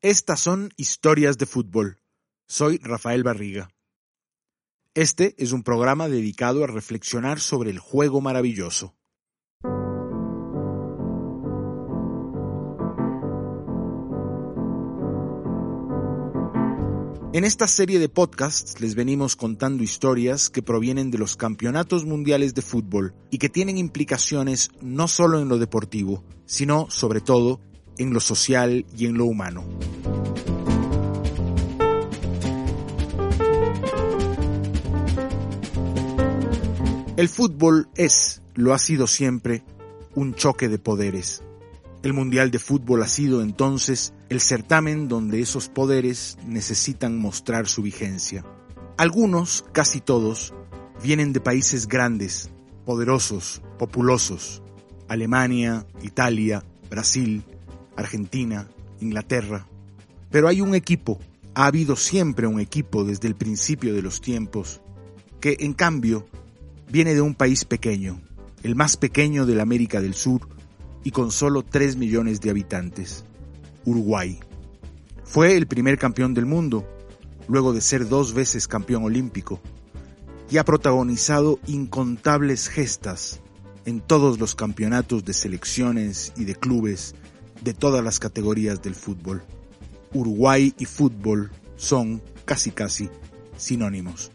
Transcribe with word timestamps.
Estas 0.00 0.38
son 0.38 0.70
historias 0.76 1.38
de 1.38 1.46
fútbol. 1.46 1.98
Soy 2.46 2.78
Rafael 2.78 3.24
Barriga. 3.24 3.68
Este 4.94 5.34
es 5.38 5.50
un 5.50 5.64
programa 5.64 6.08
dedicado 6.08 6.62
a 6.62 6.68
reflexionar 6.68 7.40
sobre 7.40 7.70
el 7.70 7.80
juego 7.80 8.20
maravilloso. 8.20 8.94
En 17.32 17.44
esta 17.44 17.66
serie 17.66 17.98
de 17.98 18.08
podcasts 18.08 18.80
les 18.80 18.94
venimos 18.94 19.34
contando 19.34 19.82
historias 19.82 20.48
que 20.48 20.62
provienen 20.62 21.10
de 21.10 21.18
los 21.18 21.36
campeonatos 21.36 22.04
mundiales 22.04 22.54
de 22.54 22.62
fútbol 22.62 23.14
y 23.30 23.38
que 23.38 23.48
tienen 23.48 23.76
implicaciones 23.76 24.70
no 24.80 25.08
solo 25.08 25.40
en 25.40 25.48
lo 25.48 25.58
deportivo, 25.58 26.22
sino 26.46 26.88
sobre 26.88 27.20
todo 27.20 27.60
en 27.98 28.12
lo 28.12 28.20
social 28.20 28.86
y 28.96 29.06
en 29.06 29.18
lo 29.18 29.26
humano. 29.26 29.64
El 37.16 37.28
fútbol 37.28 37.88
es, 37.96 38.42
lo 38.54 38.72
ha 38.72 38.78
sido 38.78 39.08
siempre, 39.08 39.64
un 40.14 40.34
choque 40.34 40.68
de 40.68 40.78
poderes. 40.78 41.42
El 42.04 42.12
Mundial 42.12 42.52
de 42.52 42.60
Fútbol 42.60 43.02
ha 43.02 43.08
sido 43.08 43.42
entonces 43.42 44.14
el 44.28 44.40
certamen 44.40 45.08
donde 45.08 45.40
esos 45.40 45.68
poderes 45.68 46.38
necesitan 46.46 47.18
mostrar 47.18 47.66
su 47.66 47.82
vigencia. 47.82 48.44
Algunos, 48.96 49.64
casi 49.72 50.00
todos, 50.00 50.54
vienen 51.02 51.32
de 51.32 51.40
países 51.40 51.88
grandes, 51.88 52.50
poderosos, 52.84 53.62
populosos. 53.78 54.62
Alemania, 55.08 55.86
Italia, 56.02 56.62
Brasil, 56.88 57.42
Argentina, 57.98 58.68
Inglaterra. 59.00 59.66
Pero 60.30 60.46
hay 60.46 60.60
un 60.60 60.76
equipo, 60.76 61.18
ha 61.54 61.66
habido 61.66 61.96
siempre 61.96 62.46
un 62.46 62.60
equipo 62.60 63.02
desde 63.02 63.26
el 63.26 63.34
principio 63.34 63.92
de 63.92 64.02
los 64.02 64.20
tiempos, 64.20 64.80
que 65.40 65.56
en 65.60 65.72
cambio 65.72 66.26
viene 66.90 67.14
de 67.14 67.20
un 67.20 67.34
país 67.34 67.64
pequeño, 67.64 68.20
el 68.62 68.76
más 68.76 68.96
pequeño 68.96 69.46
de 69.46 69.56
la 69.56 69.64
América 69.64 70.00
del 70.00 70.14
Sur 70.14 70.48
y 71.02 71.10
con 71.10 71.32
solo 71.32 71.64
3 71.64 71.96
millones 71.96 72.40
de 72.40 72.50
habitantes, 72.50 73.24
Uruguay. 73.84 74.38
Fue 75.24 75.56
el 75.56 75.66
primer 75.66 75.98
campeón 75.98 76.34
del 76.34 76.46
mundo, 76.46 76.86
luego 77.48 77.72
de 77.72 77.80
ser 77.80 78.08
dos 78.08 78.32
veces 78.32 78.68
campeón 78.68 79.02
olímpico, 79.02 79.60
y 80.50 80.58
ha 80.58 80.64
protagonizado 80.64 81.58
incontables 81.66 82.68
gestas 82.68 83.40
en 83.86 84.00
todos 84.00 84.38
los 84.38 84.54
campeonatos 84.54 85.24
de 85.24 85.32
selecciones 85.32 86.32
y 86.36 86.44
de 86.44 86.54
clubes 86.54 87.16
de 87.60 87.74
todas 87.74 88.04
las 88.04 88.18
categorías 88.18 88.82
del 88.82 88.94
fútbol. 88.94 89.42
Uruguay 90.12 90.74
y 90.78 90.84
fútbol 90.84 91.50
son 91.76 92.22
casi 92.44 92.70
casi 92.70 93.10
sinónimos. 93.56 94.30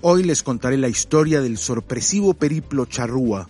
Hoy 0.00 0.24
les 0.24 0.42
contaré 0.42 0.78
la 0.78 0.88
historia 0.88 1.40
del 1.40 1.58
sorpresivo 1.58 2.34
periplo 2.34 2.86
charrúa 2.86 3.48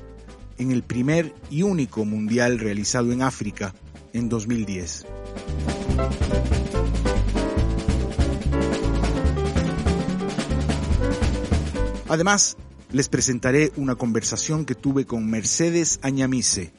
en 0.59 0.71
el 0.71 0.83
primer 0.83 1.35
y 1.51 1.63
único 1.63 2.05
mundial 2.05 2.59
realizado 2.59 3.13
en 3.13 3.23
África 3.23 3.75
en 4.13 4.29
2010. 4.29 5.07
Además, 12.09 12.59
les 12.91 13.09
presentaré 13.09 13.73
una 13.77 13.95
conversación 13.95 14.67
que 14.67 14.75
tuve 14.75 15.07
con 15.07 15.31
Mercedes 15.31 15.99
Añamise, 16.03 16.75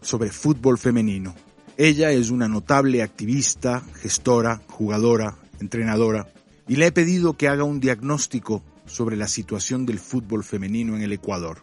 sobre 0.00 0.30
fútbol 0.30 0.78
femenino. 0.78 1.34
Ella 1.76 2.10
es 2.10 2.30
una 2.30 2.48
notable 2.48 3.02
activista, 3.02 3.82
gestora, 4.00 4.62
jugadora, 4.68 5.36
entrenadora, 5.60 6.28
y 6.66 6.76
le 6.76 6.86
he 6.86 6.92
pedido 6.92 7.36
que 7.36 7.48
haga 7.48 7.64
un 7.64 7.80
diagnóstico 7.80 8.62
sobre 8.86 9.16
la 9.16 9.28
situación 9.28 9.86
del 9.86 9.98
fútbol 9.98 10.44
femenino 10.44 10.96
en 10.96 11.02
el 11.02 11.12
Ecuador. 11.12 11.62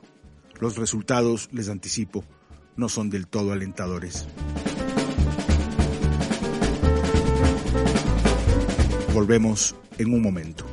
Los 0.59 0.77
resultados, 0.77 1.49
les 1.51 1.69
anticipo, 1.69 2.23
no 2.77 2.89
son 2.89 3.09
del 3.09 3.27
todo 3.27 3.51
alentadores. 3.51 4.25
Volvemos 9.13 9.75
en 9.97 10.13
un 10.13 10.21
momento. 10.21 10.65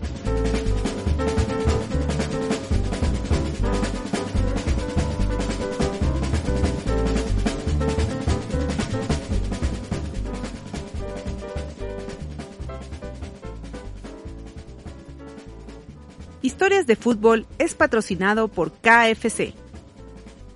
Historias 16.43 16.87
de 16.89 16.97
Fútbol 16.97 17.47
es 17.59 17.77
patrocinado 17.77 18.49
por 18.49 18.73
KFC. 18.73 19.55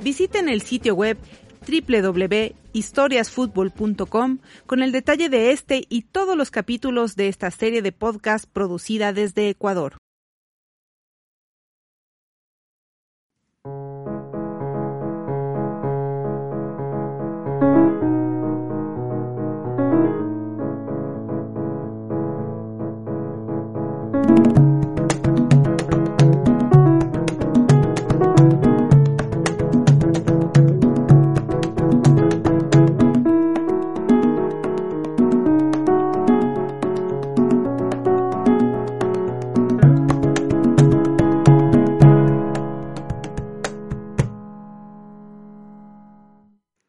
Visiten 0.01 0.49
el 0.49 0.63
sitio 0.63 0.97
web 0.97 1.17
www.historiasfutbol.com 1.67 4.39
con 4.67 4.83
el 4.83 4.91
detalle 4.91 5.29
de 5.29 5.53
este 5.53 5.85
y 5.89 6.03
todos 6.03 6.37
los 6.37 6.51
capítulos 6.51 7.15
de 7.15 7.29
esta 7.29 7.53
serie 7.53 7.83
de 7.83 7.93
podcast 7.93 8.47
producida 8.53 9.13
desde 9.13 9.49
Ecuador. 9.49 9.97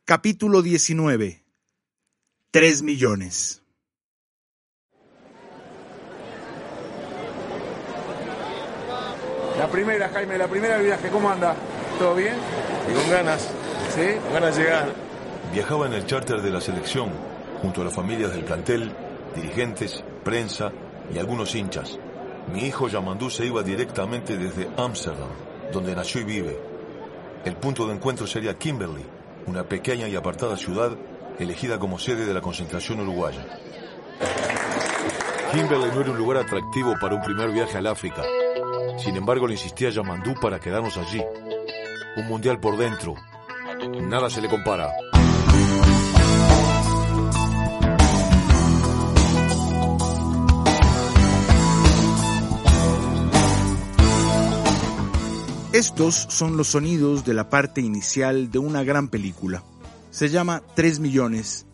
Capítulo 0.09 0.61
19. 0.61 1.43
3 2.51 2.81
millones. 2.81 3.61
La 9.57 9.69
primera, 9.69 10.07
Jaime, 10.07 10.37
la 10.37 10.47
primera 10.47 10.77
viaje, 10.77 11.09
¿cómo 11.09 11.29
anda? 11.29 11.57
¿Todo 11.99 12.15
bien? 12.15 12.35
Y 12.89 12.93
con 12.93 13.11
ganas, 13.11 13.49
¿Sí? 13.93 14.17
con 14.23 14.31
ganas 14.31 14.55
de 14.55 14.63
llegar. 14.63 14.93
Viajaba 15.51 15.87
en 15.87 15.93
el 15.95 16.05
charter 16.05 16.41
de 16.41 16.51
la 16.51 16.61
selección, 16.61 17.09
junto 17.61 17.81
a 17.81 17.83
las 17.83 17.93
familias 17.93 18.31
del 18.31 18.45
plantel, 18.45 18.93
dirigentes, 19.35 20.05
prensa 20.23 20.71
y 21.13 21.17
algunos 21.17 21.53
hinchas. 21.53 21.99
Mi 22.53 22.61
hijo 22.61 22.87
Yamandú 22.87 23.29
se 23.29 23.45
iba 23.45 23.61
directamente 23.61 24.37
desde 24.37 24.69
Ámsterdam, 24.77 25.31
donde 25.73 25.93
nació 25.93 26.21
y 26.21 26.23
vive. 26.23 26.57
El 27.43 27.57
punto 27.57 27.85
de 27.85 27.95
encuentro 27.95 28.25
sería 28.25 28.57
Kimberley, 28.57 29.16
una 29.47 29.63
pequeña 29.63 30.07
y 30.07 30.15
apartada 30.15 30.57
ciudad 30.57 30.91
elegida 31.39 31.79
como 31.79 31.97
sede 31.97 32.25
de 32.25 32.33
la 32.33 32.41
concentración 32.41 32.99
uruguaya. 32.99 33.45
Kimberley 35.51 35.89
no 35.91 36.01
era 36.01 36.11
un 36.11 36.17
lugar 36.17 36.37
atractivo 36.37 36.95
para 36.99 37.15
un 37.15 37.21
primer 37.21 37.51
viaje 37.51 37.77
al 37.77 37.87
África. 37.87 38.23
Sin 38.97 39.15
embargo, 39.15 39.47
le 39.47 39.53
insistía 39.53 39.87
a 39.87 39.91
Yamandú 39.91 40.35
para 40.41 40.59
quedarnos 40.59 40.97
allí. 40.97 41.23
Un 42.17 42.27
mundial 42.27 42.59
por 42.59 42.77
dentro. 42.77 43.15
Nada 44.01 44.29
se 44.29 44.41
le 44.41 44.49
compara. 44.49 44.91
Estos 55.77 56.25
son 56.29 56.57
los 56.57 56.69
sonidos 56.69 57.23
de 57.23 57.35
la 57.35 57.51
parte 57.51 57.81
inicial 57.81 58.49
de 58.49 58.57
una 58.57 58.83
gran 58.83 59.09
película. 59.09 59.61
Se 60.09 60.27
llama 60.29 60.63
3 60.73 60.99
millones 60.99 61.67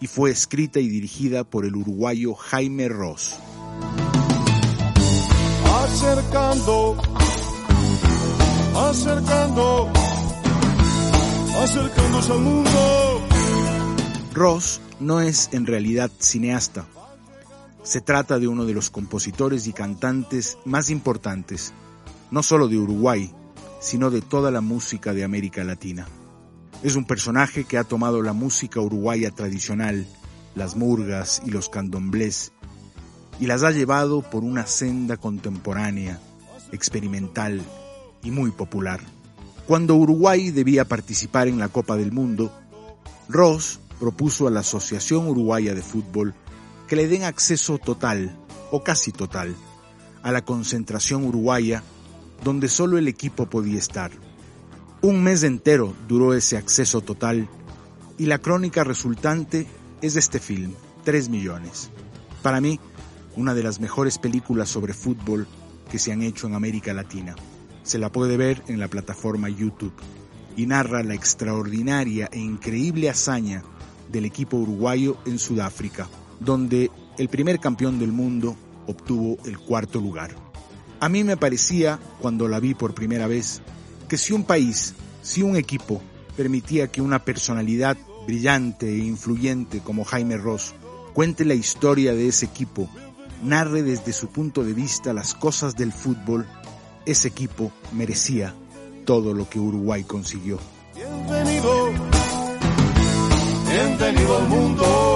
y 0.00 0.06
fue 0.06 0.30
escrita 0.30 0.80
y 0.80 0.88
dirigida 0.88 1.44
por 1.44 1.66
el 1.66 1.76
uruguayo 1.76 2.32
Jaime 2.32 2.88
Ross. 2.88 3.34
acercando, 5.84 6.96
acercando, 8.74 9.92
acercándose 11.58 12.32
al 12.32 12.40
mundo. 12.40 13.20
Ross 14.32 14.80
no 14.98 15.20
es 15.20 15.50
en 15.52 15.66
realidad 15.66 16.10
cineasta. 16.18 16.86
Se 17.82 18.00
trata 18.00 18.38
de 18.38 18.48
uno 18.48 18.64
de 18.64 18.72
los 18.72 18.88
compositores 18.88 19.66
y 19.66 19.74
cantantes 19.74 20.56
más 20.64 20.88
importantes, 20.88 21.74
no 22.30 22.42
solo 22.42 22.66
de 22.68 22.78
Uruguay, 22.78 23.30
sino 23.82 24.10
de 24.10 24.22
toda 24.22 24.50
la 24.50 24.62
música 24.62 25.12
de 25.12 25.24
América 25.24 25.64
Latina. 25.64 26.06
Es 26.82 26.96
un 26.96 27.04
personaje 27.04 27.64
que 27.64 27.76
ha 27.76 27.84
tomado 27.84 28.22
la 28.22 28.32
música 28.32 28.80
uruguaya 28.80 29.30
tradicional 29.32 30.06
las 30.54 30.76
murgas 30.76 31.42
y 31.44 31.50
los 31.50 31.68
candomblés, 31.68 32.52
y 33.40 33.46
las 33.46 33.62
ha 33.62 33.70
llevado 33.70 34.22
por 34.22 34.44
una 34.44 34.66
senda 34.66 35.16
contemporánea, 35.16 36.20
experimental 36.72 37.62
y 38.22 38.30
muy 38.30 38.50
popular. 38.50 39.00
Cuando 39.66 39.96
Uruguay 39.96 40.50
debía 40.50 40.84
participar 40.84 41.48
en 41.48 41.58
la 41.58 41.68
Copa 41.68 41.96
del 41.96 42.12
Mundo, 42.12 42.52
Ross 43.28 43.80
propuso 43.98 44.46
a 44.46 44.50
la 44.50 44.60
Asociación 44.60 45.28
Uruguaya 45.28 45.74
de 45.74 45.82
Fútbol 45.82 46.34
que 46.86 46.96
le 46.96 47.08
den 47.08 47.24
acceso 47.24 47.78
total, 47.78 48.36
o 48.70 48.82
casi 48.82 49.12
total, 49.12 49.54
a 50.22 50.32
la 50.32 50.44
concentración 50.44 51.24
uruguaya 51.24 51.82
donde 52.44 52.68
solo 52.68 52.98
el 52.98 53.08
equipo 53.08 53.46
podía 53.46 53.78
estar. 53.78 54.10
Un 55.00 55.22
mes 55.22 55.42
entero 55.42 55.94
duró 56.08 56.34
ese 56.34 56.56
acceso 56.56 57.00
total 57.00 57.48
y 58.18 58.26
la 58.26 58.38
crónica 58.38 58.84
resultante 58.84 59.66
es 60.00 60.16
este 60.16 60.38
film, 60.38 60.72
3 61.04 61.28
millones. 61.28 61.90
Para 62.42 62.60
mí, 62.60 62.78
una 63.36 63.54
de 63.54 63.62
las 63.62 63.80
mejores 63.80 64.18
películas 64.18 64.68
sobre 64.68 64.94
fútbol 64.94 65.46
que 65.90 65.98
se 65.98 66.12
han 66.12 66.22
hecho 66.22 66.46
en 66.46 66.54
América 66.54 66.92
Latina. 66.92 67.34
Se 67.82 67.98
la 67.98 68.10
puede 68.10 68.36
ver 68.36 68.62
en 68.68 68.78
la 68.78 68.88
plataforma 68.88 69.48
YouTube 69.48 69.94
y 70.56 70.66
narra 70.66 71.02
la 71.02 71.14
extraordinaria 71.14 72.28
e 72.32 72.38
increíble 72.38 73.10
hazaña 73.10 73.62
del 74.10 74.24
equipo 74.24 74.58
uruguayo 74.58 75.16
en 75.26 75.38
Sudáfrica, 75.38 76.08
donde 76.40 76.90
el 77.18 77.28
primer 77.28 77.58
campeón 77.58 77.98
del 77.98 78.12
mundo 78.12 78.56
obtuvo 78.86 79.38
el 79.44 79.58
cuarto 79.58 80.00
lugar. 80.00 80.51
A 81.02 81.08
mí 81.08 81.24
me 81.24 81.36
parecía, 81.36 81.98
cuando 82.20 82.46
la 82.46 82.60
vi 82.60 82.74
por 82.74 82.94
primera 82.94 83.26
vez, 83.26 83.60
que 84.08 84.16
si 84.16 84.32
un 84.32 84.44
país, 84.44 84.94
si 85.20 85.42
un 85.42 85.56
equipo, 85.56 86.00
permitía 86.36 86.92
que 86.92 87.02
una 87.02 87.24
personalidad 87.24 87.96
brillante 88.24 88.88
e 88.88 88.98
influyente 88.98 89.80
como 89.80 90.04
Jaime 90.04 90.36
Ross 90.36 90.74
cuente 91.12 91.44
la 91.44 91.54
historia 91.54 92.14
de 92.14 92.28
ese 92.28 92.46
equipo, 92.46 92.88
narre 93.42 93.82
desde 93.82 94.12
su 94.12 94.28
punto 94.28 94.62
de 94.62 94.74
vista 94.74 95.12
las 95.12 95.34
cosas 95.34 95.74
del 95.74 95.92
fútbol, 95.92 96.46
ese 97.04 97.26
equipo 97.26 97.72
merecía 97.90 98.54
todo 99.04 99.34
lo 99.34 99.50
que 99.50 99.58
Uruguay 99.58 100.04
consiguió. 100.04 100.60
Bienvenido, 100.94 101.90
bienvenido 103.68 104.38
al 104.38 104.48
mundo. 104.48 105.11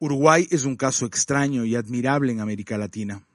Uruguay 0.00 0.46
es 0.52 0.64
un 0.64 0.76
caso 0.76 1.06
extraño 1.06 1.64
y 1.64 1.74
admirable 1.74 2.30
en 2.30 2.40
América 2.40 2.78
Latina. 2.78 3.26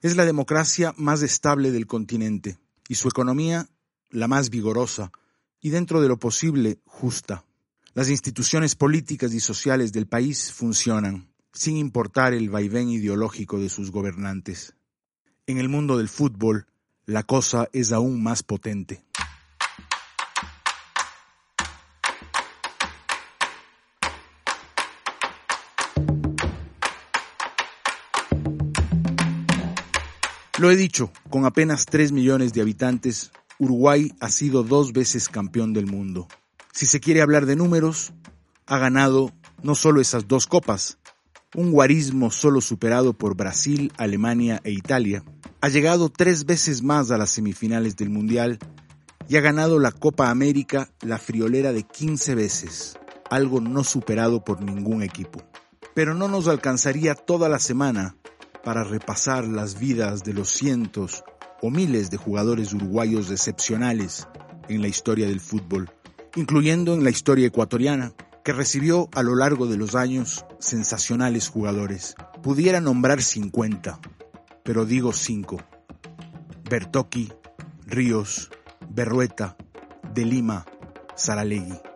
Es 0.00 0.16
la 0.16 0.24
democracia 0.24 0.94
más 0.96 1.20
estable 1.20 1.72
del 1.72 1.86
continente 1.86 2.58
y 2.88 2.94
su 2.94 3.08
economía 3.08 3.68
la 4.08 4.26
más 4.26 4.48
vigorosa 4.48 5.12
y 5.60 5.68
dentro 5.68 6.00
de 6.00 6.08
lo 6.08 6.18
posible 6.18 6.78
justa. 6.86 7.44
Las 7.92 8.08
instituciones 8.08 8.76
políticas 8.76 9.34
y 9.34 9.40
sociales 9.40 9.92
del 9.92 10.06
país 10.06 10.52
funcionan, 10.52 11.28
sin 11.52 11.76
importar 11.76 12.32
el 12.32 12.48
vaivén 12.48 12.88
ideológico 12.88 13.58
de 13.58 13.68
sus 13.68 13.90
gobernantes. 13.90 14.74
En 15.46 15.58
el 15.58 15.68
mundo 15.68 15.98
del 15.98 16.08
fútbol, 16.08 16.66
la 17.04 17.24
cosa 17.24 17.68
es 17.74 17.92
aún 17.92 18.22
más 18.22 18.42
potente. 18.42 19.04
Lo 30.60 30.70
he 30.70 30.76
dicho, 30.76 31.10
con 31.30 31.46
apenas 31.46 31.86
3 31.86 32.12
millones 32.12 32.52
de 32.52 32.60
habitantes, 32.60 33.32
Uruguay 33.58 34.12
ha 34.20 34.28
sido 34.28 34.62
dos 34.62 34.92
veces 34.92 35.30
campeón 35.30 35.72
del 35.72 35.86
mundo. 35.86 36.28
Si 36.70 36.84
se 36.84 37.00
quiere 37.00 37.22
hablar 37.22 37.46
de 37.46 37.56
números, 37.56 38.12
ha 38.66 38.76
ganado 38.76 39.32
no 39.62 39.74
solo 39.74 40.02
esas 40.02 40.28
dos 40.28 40.46
copas, 40.46 40.98
un 41.54 41.72
guarismo 41.72 42.30
solo 42.30 42.60
superado 42.60 43.14
por 43.14 43.38
Brasil, 43.38 43.90
Alemania 43.96 44.60
e 44.62 44.72
Italia, 44.72 45.24
ha 45.62 45.70
llegado 45.70 46.10
tres 46.10 46.44
veces 46.44 46.82
más 46.82 47.10
a 47.10 47.16
las 47.16 47.30
semifinales 47.30 47.96
del 47.96 48.10
Mundial 48.10 48.58
y 49.30 49.38
ha 49.38 49.40
ganado 49.40 49.78
la 49.78 49.92
Copa 49.92 50.28
América 50.28 50.90
la 51.00 51.16
friolera 51.16 51.72
de 51.72 51.84
15 51.84 52.34
veces, 52.34 52.98
algo 53.30 53.62
no 53.62 53.82
superado 53.82 54.44
por 54.44 54.60
ningún 54.60 55.02
equipo. 55.02 55.42
Pero 55.94 56.14
no 56.14 56.28
nos 56.28 56.48
alcanzaría 56.48 57.14
toda 57.14 57.48
la 57.48 57.58
semana 57.60 58.14
para 58.64 58.84
repasar 58.84 59.46
las 59.46 59.78
vidas 59.78 60.22
de 60.22 60.34
los 60.34 60.50
cientos 60.50 61.24
o 61.62 61.70
miles 61.70 62.10
de 62.10 62.16
jugadores 62.16 62.72
uruguayos 62.72 63.30
excepcionales 63.30 64.28
en 64.68 64.82
la 64.82 64.88
historia 64.88 65.26
del 65.26 65.40
fútbol, 65.40 65.90
incluyendo 66.36 66.94
en 66.94 67.04
la 67.04 67.10
historia 67.10 67.46
ecuatoriana, 67.46 68.12
que 68.44 68.52
recibió 68.52 69.08
a 69.14 69.22
lo 69.22 69.34
largo 69.34 69.66
de 69.66 69.76
los 69.76 69.94
años 69.94 70.44
sensacionales 70.58 71.48
jugadores. 71.48 72.14
Pudiera 72.42 72.80
nombrar 72.80 73.22
50, 73.22 74.00
pero 74.62 74.86
digo 74.86 75.12
5. 75.12 75.58
Bertocchi, 76.70 77.32
Ríos, 77.86 78.50
Berrueta, 78.88 79.56
De 80.14 80.24
Lima, 80.24 80.64
Saralegui. 81.16 81.89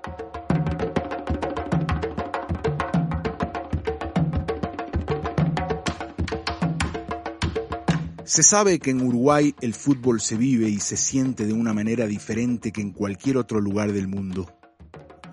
Se 8.34 8.42
sabe 8.42 8.80
que 8.80 8.90
en 8.90 9.00
Uruguay 9.00 9.54
el 9.60 9.74
fútbol 9.74 10.20
se 10.20 10.36
vive 10.36 10.68
y 10.68 10.80
se 10.80 10.96
siente 10.96 11.46
de 11.46 11.52
una 11.52 11.72
manera 11.72 12.08
diferente 12.08 12.72
que 12.72 12.80
en 12.80 12.90
cualquier 12.90 13.36
otro 13.36 13.60
lugar 13.60 13.92
del 13.92 14.08
mundo. 14.08 14.52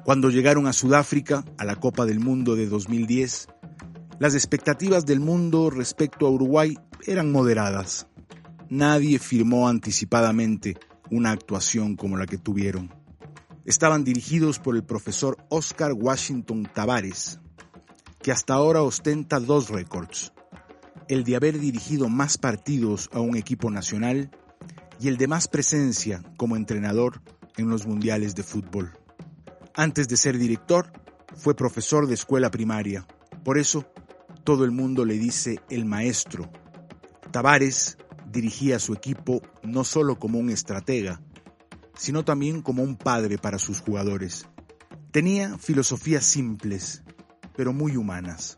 Cuando 0.05 0.29
llegaron 0.29 0.67
a 0.67 0.71
Sudáfrica, 0.71 1.43
a 1.57 1.65
la 1.65 1.77
Copa 1.77 2.05
del 2.05 2.19
Mundo 2.19 2.55
de 2.55 2.67
2010, 2.67 3.47
las 4.19 4.35
expectativas 4.35 5.03
del 5.07 5.19
mundo 5.19 5.71
respecto 5.71 6.27
a 6.27 6.29
Uruguay 6.29 6.77
eran 7.07 7.31
moderadas. 7.31 8.05
Nadie 8.69 9.17
firmó 9.17 9.67
anticipadamente 9.67 10.77
una 11.09 11.31
actuación 11.31 11.95
como 11.95 12.17
la 12.17 12.27
que 12.27 12.37
tuvieron. 12.37 12.93
Estaban 13.65 14.03
dirigidos 14.03 14.59
por 14.59 14.75
el 14.75 14.83
profesor 14.83 15.37
Oscar 15.49 15.93
Washington 15.93 16.69
Tavares, 16.71 17.39
que 18.21 18.31
hasta 18.31 18.53
ahora 18.53 18.83
ostenta 18.83 19.39
dos 19.39 19.69
récords 19.69 20.31
el 21.11 21.25
de 21.25 21.35
haber 21.35 21.59
dirigido 21.59 22.07
más 22.07 22.37
partidos 22.37 23.09
a 23.11 23.19
un 23.19 23.35
equipo 23.35 23.69
nacional 23.69 24.31
y 24.97 25.09
el 25.09 25.17
de 25.17 25.27
más 25.27 25.49
presencia 25.49 26.23
como 26.37 26.55
entrenador 26.55 27.21
en 27.57 27.69
los 27.69 27.85
mundiales 27.85 28.33
de 28.33 28.43
fútbol. 28.43 28.93
Antes 29.73 30.07
de 30.07 30.15
ser 30.15 30.37
director, 30.37 30.89
fue 31.35 31.53
profesor 31.53 32.07
de 32.07 32.13
escuela 32.13 32.49
primaria. 32.49 33.05
Por 33.43 33.57
eso, 33.57 33.91
todo 34.45 34.63
el 34.63 34.71
mundo 34.71 35.03
le 35.03 35.15
dice 35.15 35.59
el 35.69 35.83
maestro. 35.83 36.49
Tavares 37.31 37.97
dirigía 38.31 38.77
a 38.77 38.79
su 38.79 38.93
equipo 38.93 39.41
no 39.63 39.83
solo 39.83 40.17
como 40.17 40.39
un 40.39 40.49
estratega, 40.49 41.19
sino 41.93 42.23
también 42.23 42.61
como 42.61 42.83
un 42.83 42.95
padre 42.95 43.37
para 43.37 43.59
sus 43.59 43.81
jugadores. 43.81 44.47
Tenía 45.11 45.57
filosofías 45.57 46.23
simples, 46.23 47.03
pero 47.57 47.73
muy 47.73 47.97
humanas. 47.97 48.57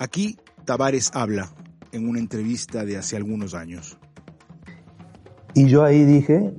Aquí 0.00 0.36
Tavares 0.64 1.12
habla 1.14 1.54
en 1.92 2.08
una 2.08 2.18
entrevista 2.18 2.84
de 2.84 2.96
hace 2.96 3.16
algunos 3.16 3.54
años. 3.54 3.98
Y 5.54 5.66
yo 5.68 5.84
ahí 5.84 6.04
dije 6.04 6.52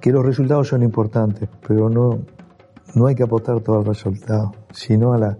que 0.00 0.10
los 0.10 0.24
resultados 0.24 0.68
son 0.68 0.82
importantes, 0.82 1.48
pero 1.66 1.88
no, 1.88 2.20
no 2.94 3.06
hay 3.06 3.14
que 3.14 3.22
apostar 3.22 3.60
todo 3.60 3.78
al 3.78 3.84
resultado, 3.84 4.52
sino 4.72 5.12
a 5.12 5.18
la, 5.18 5.38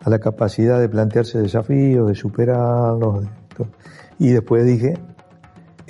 a 0.00 0.10
la 0.10 0.18
capacidad 0.18 0.80
de 0.80 0.88
plantearse 0.88 1.38
desafíos, 1.38 2.08
de 2.08 2.14
superarlos. 2.14 3.24
y 4.18 4.30
después 4.30 4.64
dije, 4.64 4.94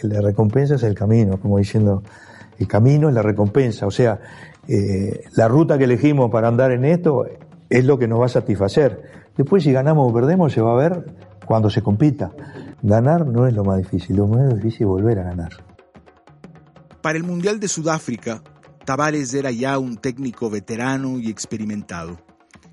la 0.03 0.21
recompensa 0.21 0.75
es 0.75 0.83
el 0.83 0.95
camino, 0.95 1.41
como 1.41 1.59
diciendo, 1.59 2.03
el 2.59 2.69
camino 2.69 3.09
es 3.09 3.15
la 3.15 3.23
recompensa, 3.23 3.87
o 3.87 3.91
sea, 3.91 4.21
eh, 4.69 5.25
la 5.35 5.49
ruta 5.49 5.79
que 5.79 5.85
elegimos 5.85 6.31
para 6.31 6.49
andar 6.49 6.73
en 6.73 6.85
esto 6.85 7.25
es 7.69 7.85
lo 7.85 7.99
que 7.99 8.09
nos 8.09 8.21
va 8.21 8.27
a 8.27 8.31
satisfacer. 8.31 9.03
Después 9.37 9.63
si 9.63 9.73
ganamos 9.73 10.11
o 10.11 10.15
perdemos 10.15 10.53
se 10.53 10.61
va 10.61 10.73
a 10.73 10.77
ver 10.77 11.05
cuando 11.45 11.71
se 11.71 11.83
compita. 11.83 12.33
Ganar 12.87 13.27
no 13.27 13.49
es 13.49 13.53
lo 13.53 13.65
más 13.65 13.79
difícil, 13.79 14.15
lo 14.15 14.29
más 14.29 14.55
difícil 14.55 14.83
es 14.83 14.87
volver 14.87 15.19
a 15.19 15.25
ganar. 15.25 15.51
Para 17.03 17.19
el 17.19 17.25
Mundial 17.25 17.59
de 17.59 17.67
Sudáfrica, 17.67 18.45
Tavares 18.85 19.35
era 19.35 19.51
ya 19.51 19.77
un 19.81 19.97
técnico 19.97 20.51
veterano 20.51 21.19
y 21.19 21.29
experimentado, 21.29 22.21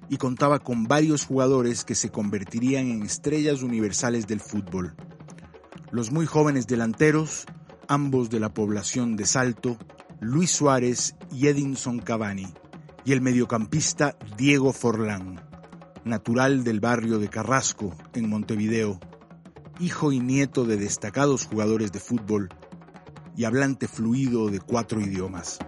y 0.10 0.17
contaba 0.17 0.60
con 0.60 0.84
varios 0.84 1.25
jugadores 1.25 1.84
que 1.84 1.96
se 1.96 2.12
convertirían 2.12 2.91
en 2.91 3.01
estrellas 3.01 3.63
universales 3.63 4.27
del 4.27 4.39
fútbol. 4.39 4.93
Los 5.89 6.12
muy 6.12 6.27
jóvenes 6.27 6.67
delanteros, 6.67 7.48
ambos 7.88 8.29
de 8.29 8.39
la 8.39 8.53
población 8.53 9.15
de 9.15 9.25
Salto, 9.25 9.79
Luis 10.20 10.51
Suárez 10.51 11.15
y 11.32 11.48
Edinson 11.48 11.98
Cavani, 11.98 12.53
y 13.03 13.13
el 13.13 13.22
mediocampista 13.22 14.15
Diego 14.38 14.74
Forlán, 14.74 15.41
natural 16.05 16.63
del 16.63 16.82
barrio 16.82 17.17
de 17.17 17.29
Carrasco, 17.29 17.96
en 18.13 18.29
Montevideo, 18.29 19.00
hijo 19.83 20.13
y 20.13 20.21
nieto 20.21 20.63
de 20.63 20.77
destacados 20.77 21.45
jugadores 21.45 21.91
de 21.91 21.99
fútbol 21.99 22.47
y 23.35 23.43
hablante 23.43 23.89
fluido 23.89 24.47
de 24.47 24.61
cuatro 24.61 25.01
idiomas. 25.01 25.59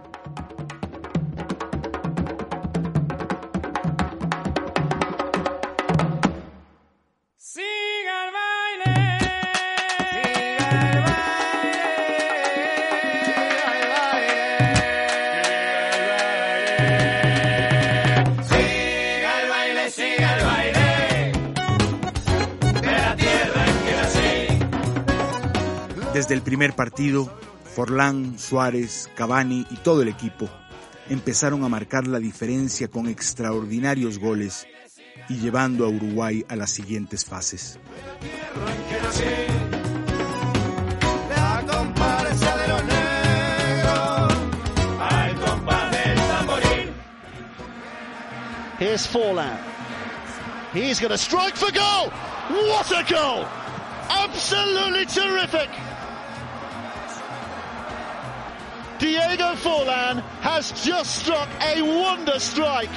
Desde 26.16 26.32
el 26.32 26.40
primer 26.40 26.72
partido, 26.72 27.30
Forlán, 27.74 28.38
Suárez, 28.38 29.10
Cavani 29.16 29.66
y 29.70 29.76
todo 29.76 30.00
el 30.00 30.08
equipo 30.08 30.48
empezaron 31.10 31.62
a 31.62 31.68
marcar 31.68 32.06
la 32.06 32.18
diferencia 32.18 32.88
con 32.88 33.06
extraordinarios 33.06 34.18
goles 34.18 34.66
y 35.28 35.36
llevando 35.36 35.84
a 35.84 35.90
Uruguay 35.90 36.42
a 36.48 36.56
las 36.56 36.70
siguientes 36.70 37.26
fases. 37.26 37.78
Here's 48.78 49.06
Forlan. 49.06 49.58
He's 50.72 50.98
going 50.98 51.10
to 51.10 51.18
strike 51.18 51.56
for 51.56 51.70
goal. 51.72 52.08
What 52.48 52.90
a 52.90 53.04
goal! 53.04 53.44
Absolutely 54.08 55.04
terrific. 55.04 55.68
Diego 58.98 59.54
Forlan 59.56 60.22
has 60.40 60.72
just 60.82 61.16
struck 61.16 61.48
a 61.60 61.82
wonder 61.82 62.38
strike. 62.38 62.90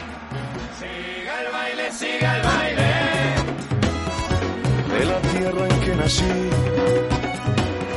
Siga 0.79 1.43
el 1.43 1.51
baile, 1.51 1.91
siga 1.91 2.35
el 2.35 2.43
baile. 2.43 2.91
De 4.87 5.05
la 5.05 5.19
tierra 5.21 5.67
en 5.67 5.81
que 5.81 5.95
nací. 5.95 6.49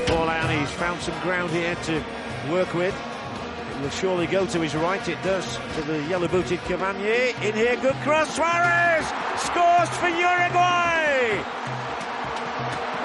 Forlan, 0.06 0.50
he's 0.58 0.70
found 0.72 1.00
some 1.00 1.18
ground 1.22 1.50
here 1.52 1.76
to 1.76 2.02
work 2.50 2.74
with. 2.74 2.94
It 3.76 3.82
will 3.82 3.90
surely 3.90 4.26
go 4.26 4.46
to 4.46 4.60
his 4.60 4.74
right. 4.74 5.08
It 5.08 5.22
does 5.22 5.58
to 5.76 5.82
the 5.82 6.02
yellow-booted 6.08 6.58
Cavani. 6.60 7.40
In 7.42 7.54
here, 7.54 7.76
good 7.76 7.94
cross. 8.02 8.34
Suarez 8.34 9.06
scores 9.36 9.88
for 9.98 10.08
Uruguay. 10.08 11.40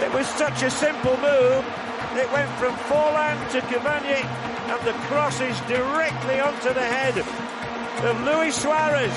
It 0.02 0.12
was 0.14 0.28
such 0.28 0.64
a 0.64 0.72
simple 0.72 1.18
move. 1.18 1.87
It 2.18 2.32
went 2.34 2.50
from 2.58 2.74
Forlan 2.90 3.38
to 3.52 3.62
Cavani, 3.62 4.24
and 4.72 4.82
the 4.86 4.94
cross 5.08 5.40
is 5.40 5.60
directly 5.68 6.40
onto 6.40 6.74
the 6.74 6.82
head 6.82 7.16
of 7.18 8.22
Luis 8.26 8.56
Suarez. 8.56 9.14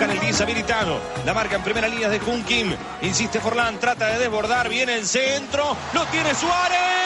El 0.00 0.20
10 0.20 0.40
habilitado. 0.40 1.00
La 1.24 1.34
marca 1.34 1.56
en 1.56 1.62
primera 1.62 1.88
línea 1.88 2.08
de 2.08 2.18
Jun 2.20 2.42
Kim. 2.44 2.74
Insiste 3.02 3.40
Forlán, 3.40 3.78
trata 3.78 4.06
de 4.08 4.18
desbordar. 4.18 4.68
Viene 4.68 4.94
el 4.94 5.06
centro. 5.06 5.76
Lo 5.92 6.04
tiene 6.06 6.34
Suárez. 6.34 6.97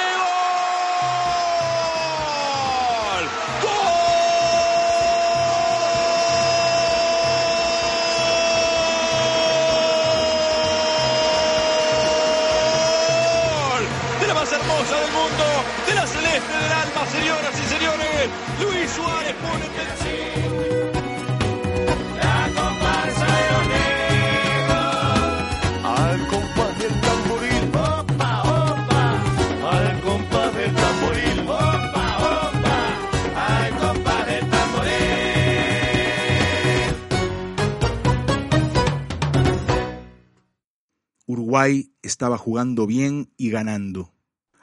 Estaba 42.12 42.38
jugando 42.38 42.86
bien 42.86 43.32
y 43.36 43.50
ganando. 43.50 44.12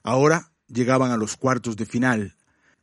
Ahora 0.03 0.53
llegaban 0.67 1.11
a 1.11 1.17
los 1.17 1.35
cuartos 1.35 1.75
de 1.75 1.85
final, 1.85 2.37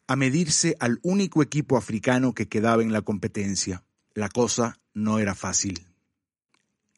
a 0.09 0.17
medirse 0.17 0.77
al 0.81 0.99
único 1.03 1.43
equipo 1.43 1.77
africano 1.77 2.35
que 2.35 2.49
quedaba 2.49 2.83
en 2.83 2.93
la 2.93 3.03
competencia. 3.03 3.85
La 4.13 4.29
cosa 4.29 4.79
no 4.93 5.19
era 5.19 5.35
fácil. 5.35 5.87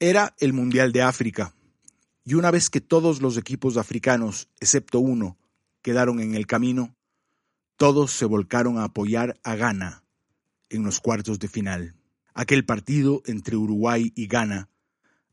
Era 0.01 0.35
el 0.39 0.53
Mundial 0.53 0.93
de 0.93 1.03
África, 1.03 1.55
y 2.25 2.35
una 2.35 2.51
vez 2.51 2.71
que 2.71 2.81
todos 2.81 3.21
los 3.21 3.37
equipos 3.37 3.77
africanos, 3.77 4.49
excepto 4.61 5.01
uno, 5.01 5.37
quedaron 5.83 6.21
en 6.21 6.35
el 6.35 6.47
camino, 6.47 6.97
todos 7.77 8.13
se 8.13 8.25
volcaron 8.25 8.79
a 8.79 8.85
apoyar 8.85 9.39
a 9.45 9.57
Ghana 9.57 10.05
en 10.71 10.85
los 10.85 11.01
cuartos 11.01 11.39
de 11.39 11.49
final. 11.49 11.95
Aquel 12.35 12.65
partido 12.65 13.23
entre 13.27 13.57
Uruguay 13.57 14.13
y 14.15 14.27
Ghana 14.27 14.69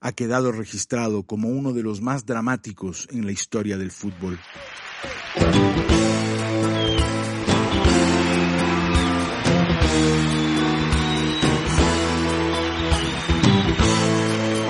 ha 0.01 0.11
quedado 0.11 0.51
registrado 0.51 1.23
como 1.23 1.49
uno 1.49 1.73
de 1.73 1.83
los 1.83 2.01
más 2.01 2.25
dramáticos 2.25 3.07
en 3.11 3.25
la 3.25 3.31
historia 3.31 3.77
del 3.77 3.91
fútbol. 3.91 4.39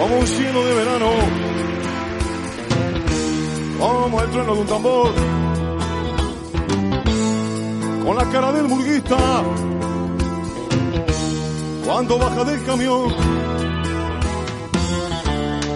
como 0.06 0.20
un 0.20 0.28
cielo 0.28 0.64
de 0.64 0.74
verano, 0.76 1.12
como 3.80 4.22
el 4.22 4.30
trueno 4.30 4.54
de 4.54 4.62
un 4.62 4.68
tambor, 4.68 5.14
con 8.06 8.16
la 8.16 8.30
cara 8.32 8.52
del 8.52 8.68
burguista, 8.68 9.44
cuando 11.86 12.20
baja 12.20 12.44
del 12.44 12.64
camión, 12.66 13.16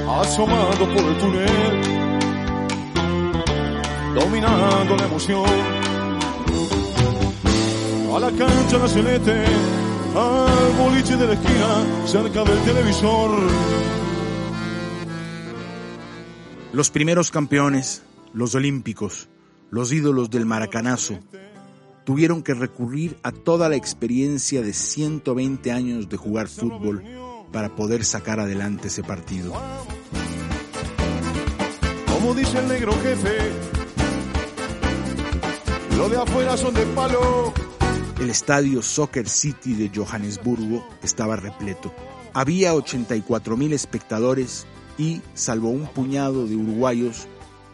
asomando 0.10 0.86
por 0.86 1.04
el 1.04 1.18
túnel, 1.18 1.82
dominando 4.16 4.98
la 4.98 5.06
emoción. 5.06 5.46
A 8.16 8.20
la 8.20 8.32
cancha 8.32 8.78
la 8.80 8.88
celeste, 8.88 9.46
al 10.16 10.74
boliche 10.78 11.16
de 11.16 11.28
la 11.28 11.34
esquina, 11.34 12.08
cerca 12.08 12.44
del 12.44 12.60
televisor. 12.64 13.40
Los 16.74 16.90
primeros 16.90 17.30
campeones, 17.30 18.04
los 18.34 18.56
olímpicos, 18.56 19.30
los 19.70 19.92
ídolos 19.92 20.32
del 20.32 20.46
maracanazo, 20.46 21.20
tuvieron 22.04 22.42
que 22.42 22.56
recurrir 22.56 23.18
a 23.22 23.32
toda 23.32 23.70
la 23.70 23.76
experiencia 23.76 24.64
de 24.64 24.74
120 24.74 25.72
años 25.72 26.10
de 26.10 26.18
jugar 26.18 26.48
fútbol 26.48 27.04
para 27.52 27.76
poder 27.76 28.06
sacar 28.06 28.40
adelante 28.40 28.88
ese 28.88 29.04
partido. 29.04 29.54
Como 32.14 32.34
dice 32.34 32.60
el 32.60 32.68
negro 32.68 32.94
jefe, 33.02 33.52
lo 35.98 36.10
de 36.10 36.18
afuera 36.18 36.58
son 36.58 36.74
de 36.74 36.86
palo. 36.88 37.54
El 38.20 38.30
estadio 38.30 38.82
Soccer 38.82 39.30
City 39.30 39.74
de 39.74 39.92
Johannesburgo 39.94 40.86
estaba 41.02 41.38
repleto. 41.38 41.94
Había 42.34 42.74
84 42.76 43.58
mil 43.58 43.74
espectadores 43.74 44.68
y, 44.98 45.22
salvo 45.34 45.70
un 45.70 45.88
puñado 45.88 46.46
de 46.46 46.56
uruguayos, 46.56 47.28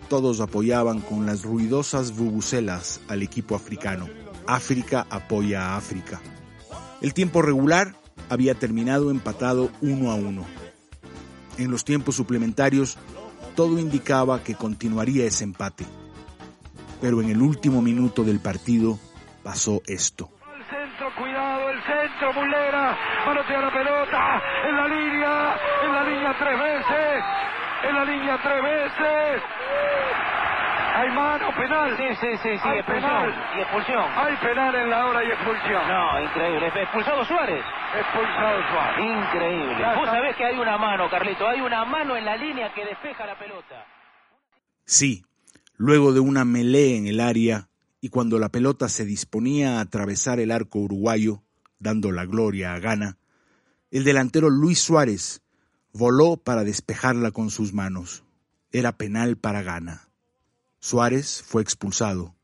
todos 0.09 0.39
apoyaban 0.39 1.01
con 1.01 1.25
las 1.25 1.43
ruidosas 1.43 2.15
bubucelas 2.15 3.01
al 3.07 3.23
equipo 3.23 3.55
africano. 3.55 4.07
África 4.45 5.07
apoya 5.09 5.69
a 5.69 5.77
África. 5.77 6.21
El 7.01 7.13
tiempo 7.13 7.41
regular 7.41 7.95
había 8.29 8.55
terminado 8.55 9.11
empatado 9.11 9.69
uno 9.81 10.11
a 10.11 10.15
uno. 10.15 10.45
En 11.57 11.71
los 11.71 11.85
tiempos 11.85 12.15
suplementarios, 12.15 12.97
todo 13.55 13.79
indicaba 13.79 14.43
que 14.43 14.55
continuaría 14.55 15.25
ese 15.25 15.43
empate. 15.43 15.85
Pero 17.01 17.21
en 17.21 17.29
el 17.29 17.41
último 17.41 17.81
minuto 17.81 18.23
del 18.23 18.39
partido 18.39 18.99
pasó 19.43 19.81
esto. 19.87 20.29
El 20.57 20.63
centro, 20.65 21.07
cuidado, 21.17 21.69
el 21.69 21.79
centro, 21.83 22.33
Mulera, 22.33 22.97
manotea 23.25 23.61
la 23.61 23.73
pelota, 23.73 24.41
en 24.67 24.75
la 24.75 24.87
línea, 24.87 25.55
en 25.85 25.91
la 25.93 26.03
línea 26.03 26.35
tres 26.39 26.59
veces, 26.59 27.23
en 27.87 27.95
la 27.95 28.05
línea 28.05 28.39
tres 28.41 28.63
veces. 28.63 29.43
Hay 30.95 31.09
mano, 31.11 31.49
penal. 31.57 31.97
Sí, 31.97 32.03
sí, 32.21 32.27
sí, 32.41 32.49
sí, 32.57 32.67
Hay 32.67 32.79
expulsión. 32.79 33.11
penal. 33.11 33.35
Y 33.57 33.61
expulsión. 33.61 34.03
Hay 34.15 34.35
penal 34.37 34.75
en 34.75 34.89
la 34.89 35.05
hora 35.07 35.23
y 35.23 35.27
expulsión. 35.27 35.87
No, 35.87 36.21
increíble. 36.23 36.67
Expulsado 36.67 37.25
Suárez. 37.25 37.63
Expulsado 37.99 38.59
Suárez. 38.71 38.97
Increíble. 39.03 39.75
Ya 39.81 39.93
Vos 39.95 40.03
está. 40.07 40.11
sabés 40.15 40.35
que 40.37 40.45
hay 40.45 40.57
una 40.57 40.77
mano, 40.77 41.09
Carlito. 41.09 41.47
Hay 41.47 41.59
una 41.61 41.83
mano 41.85 42.15
en 42.15 42.23
la 42.25 42.37
línea 42.37 42.73
que 42.73 42.85
despeja 42.85 43.25
la 43.25 43.37
pelota. 43.37 43.85
Sí, 44.85 45.25
luego 45.75 46.13
de 46.13 46.19
una 46.21 46.45
melee 46.45 46.97
en 46.97 47.07
el 47.07 47.19
área 47.19 47.67
y 47.99 48.09
cuando 48.09 48.39
la 48.39 48.49
pelota 48.49 48.87
se 48.87 49.03
disponía 49.03 49.77
a 49.77 49.81
atravesar 49.81 50.39
el 50.39 50.51
arco 50.51 50.79
uruguayo, 50.79 51.41
dando 51.79 52.11
la 52.11 52.25
gloria 52.25 52.73
a 52.73 52.79
Gana, 52.79 53.17
el 53.91 54.03
delantero 54.03 54.49
Luis 54.49 54.79
Suárez 54.79 55.41
voló 55.91 56.37
para 56.37 56.63
despejarla 56.63 57.31
con 57.31 57.49
sus 57.49 57.73
manos. 57.73 58.23
Era 58.71 58.91
penal 58.93 59.37
para 59.37 59.61
Gana. 59.63 60.01
Suárez 60.85 61.43
fue 61.43 61.63
expulsado. 61.63 62.35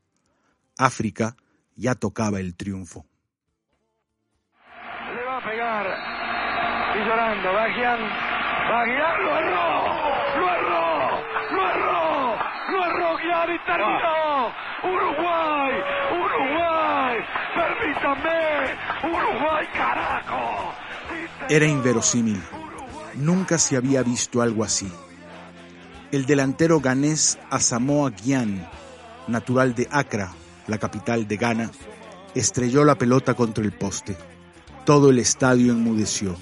África 0.76 1.36
ya 1.76 1.94
tocaba 1.94 2.40
el 2.40 2.56
triunfo. 2.56 3.06
Le 5.14 5.22
va 5.24 5.36
a 5.36 5.44
pegar. 5.44 5.86
Y 6.96 7.04
llorando, 7.06 7.52
Bagian. 7.52 8.00
Bagian 8.68 9.22
lo 9.22 9.38
erró. 9.38 10.40
Lo 10.40 10.54
erró. 10.56 11.22
Lo 11.54 11.70
erró. 11.70 12.36
Lo 12.72 12.84
erró 12.84 13.16
Gian 13.18 13.54
y 13.54 13.58
terminó. 13.64 14.50
Uruguay. 14.92 15.72
Uruguay. 16.10 17.18
Permítame. 17.54 18.40
Uruguay, 19.04 19.66
carajo. 19.72 20.74
Era 21.48 21.66
inverosímil. 21.66 22.42
Nunca 23.14 23.56
se 23.56 23.76
había 23.76 24.02
visto 24.02 24.42
algo 24.42 24.64
así. 24.64 24.92
El 26.12 26.26
delantero 26.26 26.78
ganés 26.78 27.38
Asamoah 27.48 28.10
Gyan, 28.10 28.68
natural 29.28 29.74
de 29.74 29.88
Accra, 29.90 30.34
la 30.66 30.76
capital 30.76 31.26
de 31.26 31.38
Ghana, 31.38 31.70
estrelló 32.34 32.84
la 32.84 32.96
pelota 32.96 33.32
contra 33.32 33.64
el 33.64 33.72
poste. 33.72 34.14
Todo 34.84 35.08
el 35.08 35.18
estadio 35.18 35.72
enmudeció. 35.72 36.36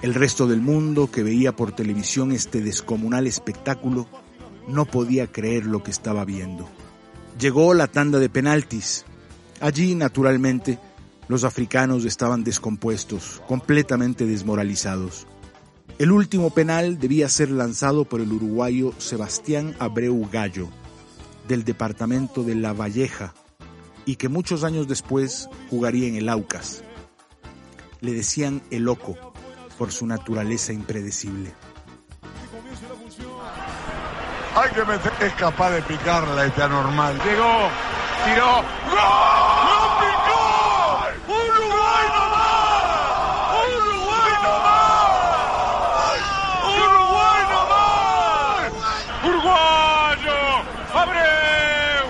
El 0.00 0.14
resto 0.14 0.46
del 0.46 0.62
mundo 0.62 1.10
que 1.10 1.22
veía 1.22 1.54
por 1.54 1.72
televisión 1.72 2.32
este 2.32 2.62
descomunal 2.62 3.26
espectáculo 3.26 4.08
no 4.66 4.86
podía 4.86 5.26
creer 5.26 5.66
lo 5.66 5.82
que 5.82 5.90
estaba 5.90 6.24
viendo. 6.24 6.66
Llegó 7.38 7.74
la 7.74 7.88
tanda 7.88 8.18
de 8.18 8.30
penaltis. 8.30 9.04
Allí, 9.60 9.94
naturalmente, 9.94 10.78
los 11.28 11.44
africanos 11.44 12.06
estaban 12.06 12.42
descompuestos, 12.42 13.42
completamente 13.46 14.24
desmoralizados. 14.24 15.26
El 15.98 16.12
último 16.12 16.50
penal 16.50 16.98
debía 16.98 17.28
ser 17.28 17.50
lanzado 17.50 18.04
por 18.04 18.20
el 18.20 18.30
uruguayo 18.32 18.92
Sebastián 18.98 19.74
Abreu 19.78 20.28
Gallo, 20.30 20.68
del 21.48 21.64
departamento 21.64 22.42
de 22.42 22.54
La 22.54 22.74
Valleja, 22.74 23.32
y 24.04 24.16
que 24.16 24.28
muchos 24.28 24.62
años 24.62 24.88
después 24.88 25.48
jugaría 25.70 26.06
en 26.06 26.16
el 26.16 26.28
Aucas. 26.28 26.84
Le 28.00 28.12
decían 28.12 28.60
el 28.70 28.82
loco 28.82 29.16
por 29.78 29.90
su 29.90 30.06
naturaleza 30.06 30.72
impredecible. 30.72 31.52
Hay 34.54 34.70
que 34.70 34.84
meter, 34.84 35.12
es 35.20 35.32
capaz 35.34 35.70
de 35.70 35.82
picarla 35.82 36.46
este 36.46 36.62
anormal. 36.62 37.14
Llegó, 37.24 37.68
tiró, 38.24 38.62
¡gol! 38.88 39.46
¡Lo 39.68 39.80
picó! 40.00 40.44
¡Uruguay 41.28 42.06
no 42.14 42.24
más! 42.36 43.52
¡Uruguay 43.66 44.32
no 44.42 44.54
más! 44.64 45.26
¡Uruguay 46.72 47.42
no 47.52 47.60
más! 47.68 48.72
¡Uruguayo! 49.26 50.40
¡Abreu! 50.94 52.04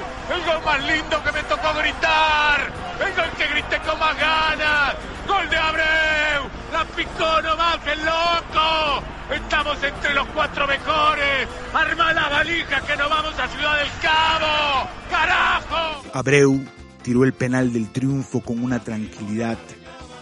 Más 0.77 0.85
lindo 0.85 1.23
que 1.25 1.33
me 1.33 1.43
tocó 1.45 1.73
gritar. 1.79 2.71
El 3.01 3.31
que 3.39 3.47
grité 3.49 3.79
con 3.89 3.99
más 3.99 4.15
ganas. 4.19 4.95
¡Gol 5.27 5.49
de 5.49 5.57
Abreu! 5.57 6.51
¡La 6.71 6.85
picó 6.85 7.43
nomás 7.43 7.79
el 7.87 7.99
loco! 8.05 9.03
Estamos 9.35 9.83
entre 9.83 10.13
los 10.13 10.27
cuatro 10.29 10.67
mejores. 10.67 11.49
Arma 11.73 12.13
la 12.13 12.29
valija 12.29 12.81
que 12.83 12.95
nos 12.95 13.09
vamos 13.09 13.39
a 13.39 13.49
Ciudad 13.49 13.79
del 13.79 13.89
Cabo. 14.03 14.89
¡Carajo! 15.11 16.03
Abreu 16.13 16.63
tiró 17.03 17.25
el 17.25 17.33
penal 17.33 17.73
del 17.73 17.91
triunfo 17.91 18.41
con 18.41 18.63
una 18.63 18.81
tranquilidad, 18.81 19.57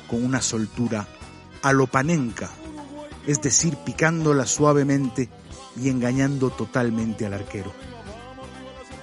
con 0.07 0.25
una 0.25 0.41
soltura 0.41 1.05
a 1.63 1.73
lo 1.73 1.89
panenca, 1.89 2.49
es 3.27 3.43
decir, 3.43 3.77
picándola 3.85 4.47
suavemente 4.47 5.29
y 5.77 5.89
engañando 5.89 6.51
totalmente 6.51 7.27
al 7.27 7.35
arquero. 7.35 7.73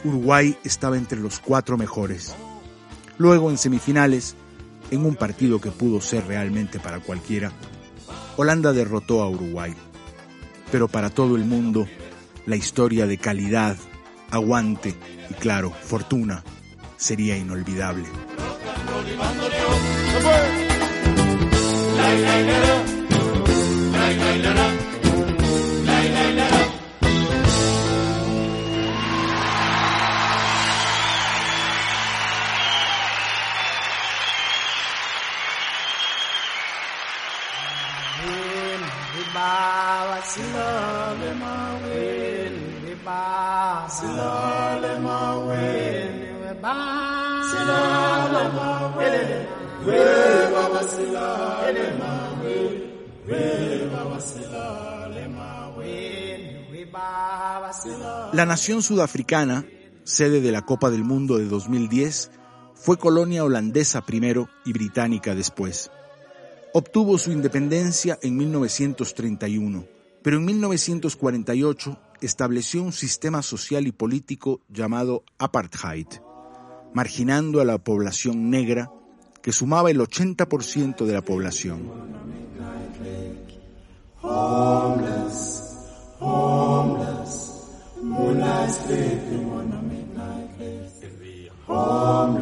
Uruguay 0.04 0.58
estaba 0.64 0.98
entre 0.98 1.20
los 1.20 1.40
cuatro 1.40 1.78
mejores. 1.78 2.36
Luego, 3.18 3.52
en 3.52 3.58
semifinales, 3.58 4.36
en 4.90 5.06
un 5.06 5.16
partido 5.16 5.62
que 5.62 5.72
pudo 5.72 6.02
ser 6.02 6.26
realmente 6.26 6.80
para 6.80 7.00
cualquiera, 7.00 7.52
Holanda 8.38 8.74
derrotó 8.74 9.22
a 9.22 9.30
Uruguay. 9.30 9.74
Pero 10.72 10.88
para 10.88 11.10
todo 11.10 11.36
el 11.36 11.46
mundo, 11.46 11.88
la 12.46 12.56
historia 12.56 13.06
de 13.06 13.18
calidad, 13.18 13.78
aguante 14.32 14.96
y, 15.30 15.34
claro, 15.36 15.72
fortuna 15.72 16.44
sería 16.98 17.38
inolvidable. 17.38 18.06
Nación 58.51 58.82
sudafricana, 58.82 59.65
sede 60.04 60.41
de 60.41 60.51
la 60.51 60.65
Copa 60.65 60.89
del 60.89 61.04
Mundo 61.04 61.38
de 61.38 61.45
2010, 61.45 62.30
fue 62.75 62.97
colonia 62.97 63.43
holandesa 63.43 64.01
primero 64.01 64.49
y 64.65 64.73
británica 64.73 65.34
después. 65.36 65.89
Obtuvo 66.74 67.18
su 67.18 67.34
independencia 67.34 68.18
en 68.22 68.38
1931, 68.38 69.84
pero 70.22 70.38
en 70.38 70.46
1948 70.46 72.00
estableció 72.22 72.82
un 72.82 72.94
sistema 72.94 73.42
social 73.42 73.88
y 73.88 73.92
político 73.92 74.62
llamado 74.70 75.26
apartheid, 75.38 76.08
marginando 76.94 77.60
a 77.60 77.66
la 77.66 77.78
población 77.78 78.50
negra, 78.50 78.90
que 79.42 79.52
sumaba 79.52 79.92
el 79.92 80.00
80% 80.00 81.06
de 81.06 81.14
la 81.14 81.22
población. 81.22 81.92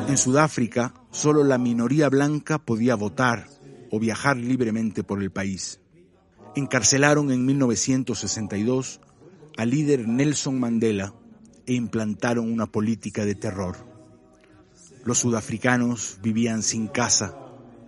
En 0.08 0.18
Sudáfrica, 0.18 0.94
solo 1.10 1.44
la 1.44 1.58
minoría 1.58 2.10
blanca 2.10 2.60
podía 2.60 2.94
votar 2.94 3.48
o 3.92 4.00
viajar 4.00 4.38
libremente 4.38 5.04
por 5.04 5.22
el 5.22 5.32
país. 5.32 5.80
Encarcelaron 6.56 7.32
en 7.32 7.46
1962 7.46 9.02
al 9.58 9.70
líder 9.70 10.08
Nelson 10.08 10.60
Mandela 10.60 11.14
e 11.66 11.74
implantaron 11.74 12.52
una 12.52 12.66
política 12.66 13.26
de 13.26 13.36
terror. 13.36 13.78
Los 15.06 15.20
sudafricanos 15.20 16.18
vivían 16.22 16.64
sin 16.64 16.88
casa, 16.88 17.36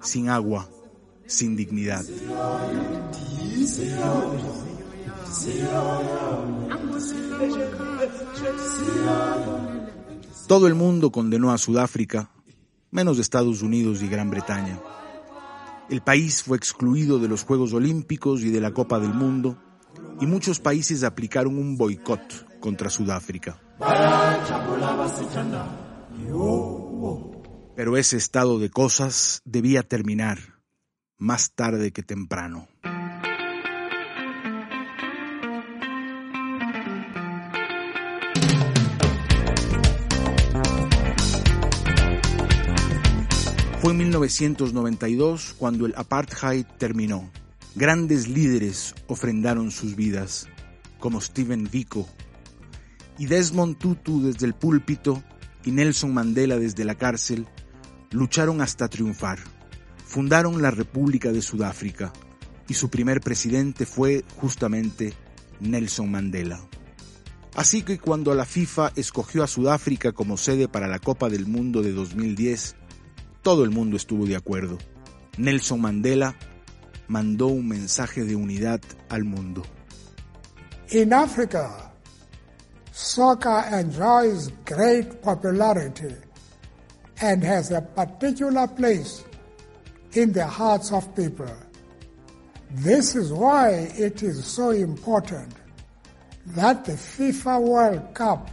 sin 0.02 0.30
agua, 0.30 0.70
sin 1.26 1.56
dignidad. 1.56 2.04
Todo 10.48 10.68
el 10.68 10.76
mundo 10.76 11.12
condenó 11.12 11.52
a 11.52 11.58
Sudáfrica, 11.58 12.32
menos 12.92 13.20
Estados 13.20 13.62
Unidos 13.62 14.02
y 14.02 14.08
Gran 14.08 14.30
Bretaña. 14.30 14.80
El 15.92 16.02
país 16.02 16.44
fue 16.44 16.56
excluido 16.56 17.20
de 17.20 17.28
los 17.28 17.44
Juegos 17.44 17.74
Olímpicos 17.74 18.44
y 18.44 18.50
de 18.50 18.62
la 18.62 18.72
Copa 18.72 18.98
del 18.98 19.14
Mundo, 19.14 19.62
y 20.22 20.26
muchos 20.26 20.62
países 20.62 21.04
aplicaron 21.04 21.58
un 21.58 21.76
boicot 21.76 22.60
contra 22.62 22.90
Sudáfrica. 22.90 23.60
Pero 27.76 27.98
ese 27.98 28.16
estado 28.16 28.58
de 28.58 28.70
cosas 28.70 29.42
debía 29.44 29.84
terminar 29.84 30.40
más 31.18 31.52
tarde 31.56 31.92
que 31.92 32.04
temprano. 32.04 32.70
Fue 43.82 43.94
en 43.94 43.98
1992 43.98 45.56
cuando 45.58 45.88
el 45.88 45.96
apartheid 45.98 46.68
terminó. 46.78 47.32
Grandes 47.74 48.28
líderes 48.28 48.94
ofrendaron 49.08 49.72
sus 49.72 49.96
vidas, 49.96 50.48
como 51.00 51.20
Steven 51.20 51.68
Biko, 51.72 52.08
y 53.18 53.26
Desmond 53.26 53.80
Tutu 53.80 54.22
desde 54.22 54.46
el 54.46 54.54
púlpito 54.54 55.24
y 55.66 55.72
Nelson 55.72 56.14
Mandela 56.14 56.60
desde 56.60 56.86
la 56.86 56.94
cárcel 56.94 57.48
lucharon 58.12 58.62
hasta 58.62 58.88
triunfar. 58.88 59.40
Fundaron 60.06 60.62
la 60.62 60.70
República 60.70 61.32
de 61.32 61.42
Sudáfrica 61.42 62.14
y 62.68 62.76
su 62.76 62.92
primer 62.92 63.20
presidente 63.20 63.88
fue 63.88 64.24
justamente 64.36 65.16
Nelson 65.60 66.12
Mandela. 66.12 66.62
Así 67.56 67.82
que 67.82 67.98
cuando 67.98 68.36
la 68.36 68.46
FIFA 68.46 68.94
escogió 68.96 69.44
a 69.44 69.48
Sudáfrica 69.48 70.12
como 70.12 70.38
sede 70.38 70.68
para 70.68 70.88
la 70.88 71.00
Copa 71.00 71.30
del 71.30 71.48
Mundo 71.48 71.82
de 71.82 71.94
2010, 71.94 72.76
todo 73.42 73.64
el 73.64 73.72
mundo 73.72 73.98
estuvo 73.98 74.26
de 74.26 74.36
acuerdo. 74.36 74.78
Nelson 75.38 75.82
Mandela 75.82 76.36
mandó 77.08 77.48
un 77.48 77.68
mensaje 77.68 78.24
de 78.24 78.36
unidad 78.36 78.82
al 79.10 79.24
mundo. 79.24 79.64
In 80.90 81.14
Africa, 81.14 81.92
soccer 82.92 83.64
enjoys 83.72 84.52
great 84.66 85.22
popularity 85.22 86.14
and 87.22 87.44
has 87.44 87.72
a 87.72 87.82
particular 87.82 88.68
place 88.68 89.24
in 90.14 90.34
the 90.34 90.46
hearts 90.46 90.92
of 90.92 91.16
people. 91.16 91.52
This 92.72 93.16
is 93.16 93.32
why 93.32 93.92
it 93.98 94.24
is 94.24 94.46
so 94.46 94.72
important 94.72 95.54
that 96.48 96.86
the 96.86 96.94
FIFA 96.94 97.62
World 97.62 98.14
Cup 98.14 98.50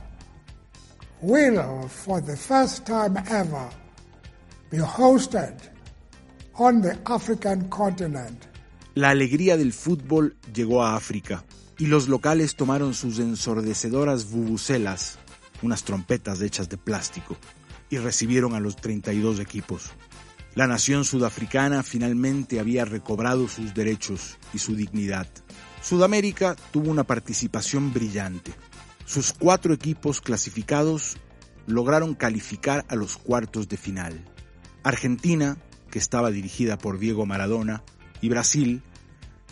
will, 1.21 1.89
for 1.89 2.21
the 2.21 2.37
first 2.37 2.87
time 2.87 3.17
ever, 3.29 3.69
La 8.95 9.09
alegría 9.09 9.57
del 9.57 9.73
fútbol 9.73 10.37
llegó 10.53 10.85
a 10.85 10.95
África 10.95 11.45
y 11.79 11.87
los 11.87 12.09
locales 12.09 12.55
tomaron 12.55 12.93
sus 12.93 13.19
ensordecedoras 13.19 14.31
bubucelas, 14.31 15.19
unas 15.63 15.85
trompetas 15.85 16.43
hechas 16.43 16.69
de 16.69 16.77
plástico, 16.77 17.37
y 17.89 17.97
recibieron 17.97 18.55
a 18.55 18.61
los 18.61 18.77
32 18.77 19.41
equipos. 19.41 19.93
La 20.55 20.67
nación 20.67 21.07
sudafricana 21.07 21.83
finalmente 21.83 22.61
había 22.61 22.85
recobrado 22.85 23.49
sus 23.49 23.73
derechos 23.73 24.37
y 24.53 24.59
su 24.59 24.75
dignidad. 24.75 25.29
Sudamérica 25.81 26.57
tuvo 26.73 26.91
una 26.91 27.05
participación 27.05 27.95
brillante. 27.95 28.53
Sus 29.07 29.33
cuatro 29.33 29.73
equipos 29.73 30.21
clasificados 30.21 31.17
lograron 31.67 32.15
calificar 32.15 32.85
a 32.89 32.97
los 32.97 33.17
cuartos 33.17 33.69
de 33.69 33.77
final. 33.79 34.25
Argentina, 34.83 35.57
que 35.91 35.99
estaba 35.99 36.31
dirigida 36.31 36.79
por 36.79 36.99
Diego 36.99 37.27
Maradona, 37.27 37.83
y 38.21 38.29
Brasil 38.29 38.83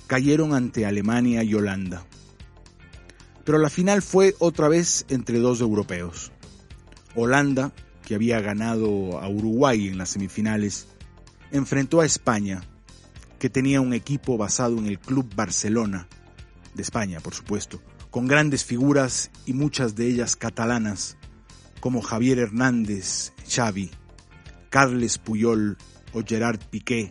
cayeron 0.07 0.55
ante 0.55 0.87
Alemania 0.87 1.43
y 1.43 1.55
Holanda. 1.55 2.05
Pero 3.45 3.59
la 3.59 3.71
final 3.71 4.03
fue 4.03 4.35
otra 4.39 4.69
vez 4.69 5.05
entre 5.09 5.39
dos 5.39 5.61
europeos. 5.61 6.33
Holanda, 7.15 7.73
que 8.05 8.15
había 8.15 8.41
ganado 8.41 9.21
a 9.21 9.29
Uruguay 9.29 9.89
en 9.89 9.99
las 9.99 10.11
semifinales, 10.11 10.87
enfrentó 11.51 12.01
a 12.01 12.07
España, 12.07 12.63
que 13.39 13.51
tenía 13.51 13.81
un 13.81 13.93
equipo 13.93 14.37
basado 14.37 14.79
en 14.79 14.87
el 14.87 14.99
Club 14.99 15.33
Barcelona, 15.35 16.09
de 16.75 16.83
España 16.83 17.21
por 17.21 17.35
supuesto, 17.35 17.81
con 18.11 18.27
grandes 18.27 18.65
figuras 18.65 19.31
y 19.45 19.53
muchas 19.53 19.95
de 19.95 20.07
ellas 20.07 20.37
catalanas, 20.37 21.17
como 21.81 22.03
Javier 22.03 22.39
Hernández, 22.39 23.33
Xavi, 23.49 23.91
Carles 24.77 25.17
Puyol 25.17 25.79
o 26.13 26.21
Gerard 26.23 26.61
Piqué, 26.69 27.11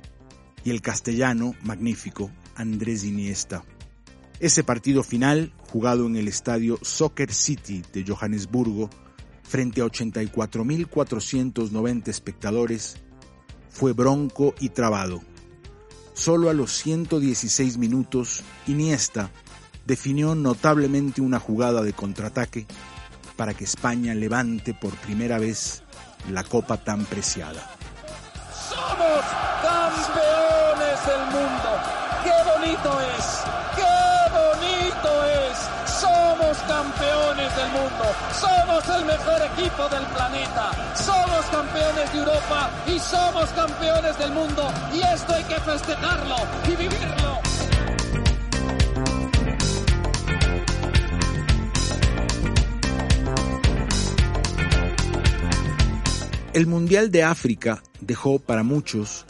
y 0.63 0.69
el 0.69 0.83
castellano 0.83 1.55
magnífico 1.63 2.29
Andrés 2.53 3.03
Iniesta. 3.03 3.63
Ese 4.39 4.63
partido 4.63 5.01
final, 5.01 5.51
jugado 5.71 6.05
en 6.05 6.15
el 6.15 6.27
estadio 6.27 6.77
Soccer 6.83 7.33
City 7.33 7.81
de 7.91 8.05
Johannesburgo, 8.07 8.91
frente 9.41 9.81
a 9.81 9.85
84.490 9.85 12.07
espectadores, 12.07 12.97
fue 13.71 13.93
bronco 13.93 14.53
y 14.59 14.69
trabado. 14.69 15.23
Solo 16.13 16.51
a 16.51 16.53
los 16.53 16.71
116 16.71 17.79
minutos, 17.79 18.43
Iniesta 18.67 19.31
definió 19.87 20.35
notablemente 20.35 21.19
una 21.19 21.39
jugada 21.39 21.81
de 21.81 21.93
contraataque 21.93 22.67
para 23.35 23.55
que 23.55 23.63
España 23.63 24.13
levante 24.13 24.75
por 24.75 24.93
primera 24.97 25.39
vez 25.39 25.81
la 26.31 26.43
copa 26.43 26.77
tan 26.77 27.05
preciada. 27.05 27.61
¡Somos 28.69 29.23
campeones 29.61 31.05
del 31.05 31.23
mundo! 31.31 31.69
¡Qué 32.23 32.33
bonito 32.51 33.01
es! 33.01 33.43
¡Qué 33.75 33.95
bonito 34.33 35.25
es! 35.25 35.57
Somos 35.99 36.57
campeones 36.67 37.55
del 37.55 37.69
mundo, 37.69 38.05
somos 38.33 38.89
el 38.97 39.05
mejor 39.05 39.41
equipo 39.53 39.87
del 39.89 40.05
planeta, 40.07 40.71
somos 40.95 41.45
campeones 41.51 42.11
de 42.11 42.19
Europa 42.19 42.69
y 42.87 42.99
somos 42.99 43.49
campeones 43.51 44.17
del 44.17 44.31
mundo 44.31 44.71
y 44.93 45.01
esto 45.01 45.33
hay 45.33 45.43
que 45.43 45.59
festejarlo 45.59 46.35
y 46.67 46.75
vivirlo. 46.75 47.34
El 56.55 56.67
Mundial 56.67 57.11
de 57.11 57.21
África 57.21 57.83
dejó 57.99 58.39
para 58.39 58.63
muchos 58.63 59.25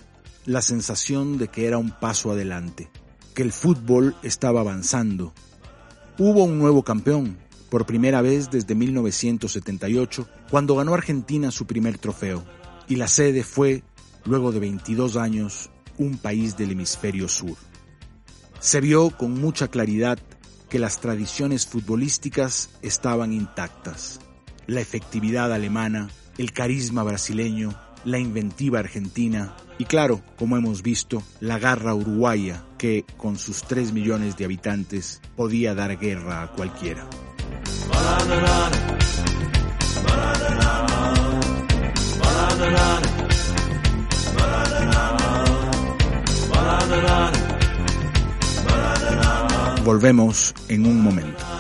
la 0.46 0.62
sensación 0.62 1.40
de 1.40 1.48
que 1.48 1.66
era 1.66 1.80
un 1.80 1.90
paso 1.90 2.30
adelante, 2.30 2.92
que 3.34 3.42
el 3.42 3.52
fútbol 3.52 4.16
estaba 4.22 4.62
avanzando. 4.62 5.34
Hubo 6.20 6.44
un 6.44 6.60
nuevo 6.60 6.84
campeón, 6.84 7.40
por 7.72 7.88
primera 7.88 8.22
vez 8.22 8.52
desde 8.52 8.76
1978, 8.76 10.30
cuando 10.52 10.76
ganó 10.76 10.94
Argentina 10.94 11.50
su 11.50 11.66
primer 11.66 11.98
trofeo, 11.98 12.46
y 12.88 12.98
la 12.98 13.08
sede 13.08 13.44
fue, 13.44 13.82
luego 14.26 14.52
de 14.52 14.60
22 14.60 15.18
años, 15.18 15.72
un 15.98 16.20
país 16.20 16.58
del 16.58 16.74
hemisferio 16.74 17.28
sur. 17.28 17.58
Se 18.60 18.82
vio 18.82 19.10
con 19.10 19.34
mucha 19.34 19.68
claridad 19.68 20.20
que 20.70 20.78
las 20.78 21.02
tradiciones 21.02 21.66
futbolísticas 21.66 22.70
estaban 22.84 23.34
intactas. 23.34 24.20
La 24.68 24.82
efectividad 24.82 25.52
alemana, 25.52 26.08
el 26.38 26.52
carisma 26.52 27.04
brasileño, 27.04 27.74
la 28.04 28.20
inventiva 28.20 28.80
argentina 28.80 29.54
y 29.78 29.86
claro, 29.86 30.22
como 30.38 30.56
hemos 30.56 30.82
visto, 30.82 31.22
la 31.42 31.60
garra 31.60 31.94
uruguaya 31.94 32.64
que 32.78 33.06
con 33.18 33.38
sus 33.38 33.64
3 33.64 33.92
millones 33.92 34.38
de 34.38 34.46
habitantes 34.46 35.22
podía 35.36 35.76
dar 35.76 35.98
guerra 35.98 36.44
a 36.44 36.52
cualquiera. 36.52 37.06
Volvemos 49.84 50.56
en 50.70 50.88
un 50.88 51.02
momento. 51.02 51.55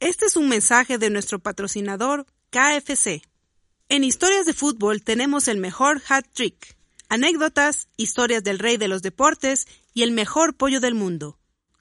Este 0.00 0.26
es 0.26 0.36
un 0.36 0.48
mensaje 0.48 0.98
de 0.98 1.08
nuestro 1.08 1.38
patrocinador 1.38 2.26
KFC. 2.50 3.22
En 3.88 4.04
historias 4.04 4.44
de 4.44 4.52
fútbol 4.52 5.02
tenemos 5.02 5.48
el 5.48 5.58
mejor 5.58 6.02
hat 6.08 6.26
trick, 6.32 6.76
anécdotas, 7.08 7.88
historias 7.96 8.44
del 8.44 8.58
rey 8.58 8.76
de 8.76 8.88
los 8.88 9.02
deportes 9.02 9.66
y 9.94 10.02
el 10.02 10.12
mejor 10.12 10.56
pollo 10.56 10.80
del 10.80 10.94
mundo. 10.94 11.38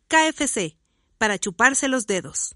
KFC, 0.08 0.78
para 1.18 1.38
chuparse 1.38 1.88
los 1.88 2.08
dedos. 2.08 2.56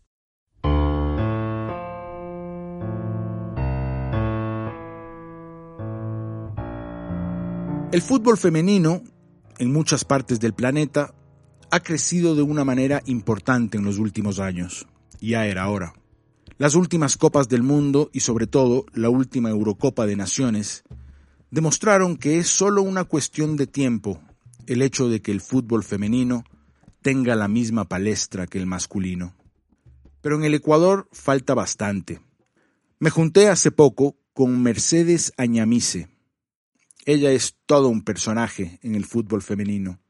El 7.92 8.02
fútbol 8.02 8.38
femenino, 8.38 9.04
en 9.60 9.72
muchas 9.72 10.06
partes 10.06 10.40
del 10.40 10.54
planeta, 10.54 11.14
ha 11.74 11.80
crecido 11.80 12.36
de 12.36 12.44
una 12.44 12.64
manera 12.64 13.02
importante 13.08 13.80
en 13.80 13.84
los 13.84 13.98
últimos 13.98 14.40
años. 14.40 14.86
Ya 15.20 15.48
era 15.48 15.68
hora. 15.70 15.96
Las 16.60 16.76
últimas 16.76 17.18
Copas 17.18 17.50
del 17.50 17.64
Mundo 17.64 18.12
y 18.14 18.20
sobre 18.20 18.46
todo 18.46 18.86
la 18.94 19.10
última 19.10 19.50
Eurocopa 19.50 20.06
de 20.06 20.16
Naciones 20.16 20.84
demostraron 21.50 22.18
que 22.18 22.38
es 22.38 22.48
solo 22.48 22.84
una 22.84 23.06
cuestión 23.06 23.58
de 23.58 23.66
tiempo 23.66 24.22
el 24.68 24.84
hecho 24.84 25.10
de 25.10 25.24
que 25.24 25.32
el 25.32 25.42
fútbol 25.42 25.84
femenino 25.84 26.44
tenga 27.02 27.36
la 27.36 27.48
misma 27.48 27.86
palestra 27.86 28.46
que 28.46 28.60
el 28.60 28.68
masculino. 28.68 29.34
Pero 30.22 30.36
en 30.36 30.44
el 30.44 30.54
Ecuador 30.54 31.10
falta 31.12 31.56
bastante. 31.56 32.22
Me 33.00 33.10
junté 33.10 33.50
hace 33.50 33.72
poco 33.72 34.16
con 34.34 34.62
Mercedes 34.62 35.34
Añamice, 35.38 36.08
Ella 37.06 37.32
es 37.32 37.56
todo 37.66 37.88
un 37.88 38.04
personaje 38.04 38.78
en 38.84 38.94
el 38.94 39.06
fútbol 39.06 39.42
femenino. 39.42 40.03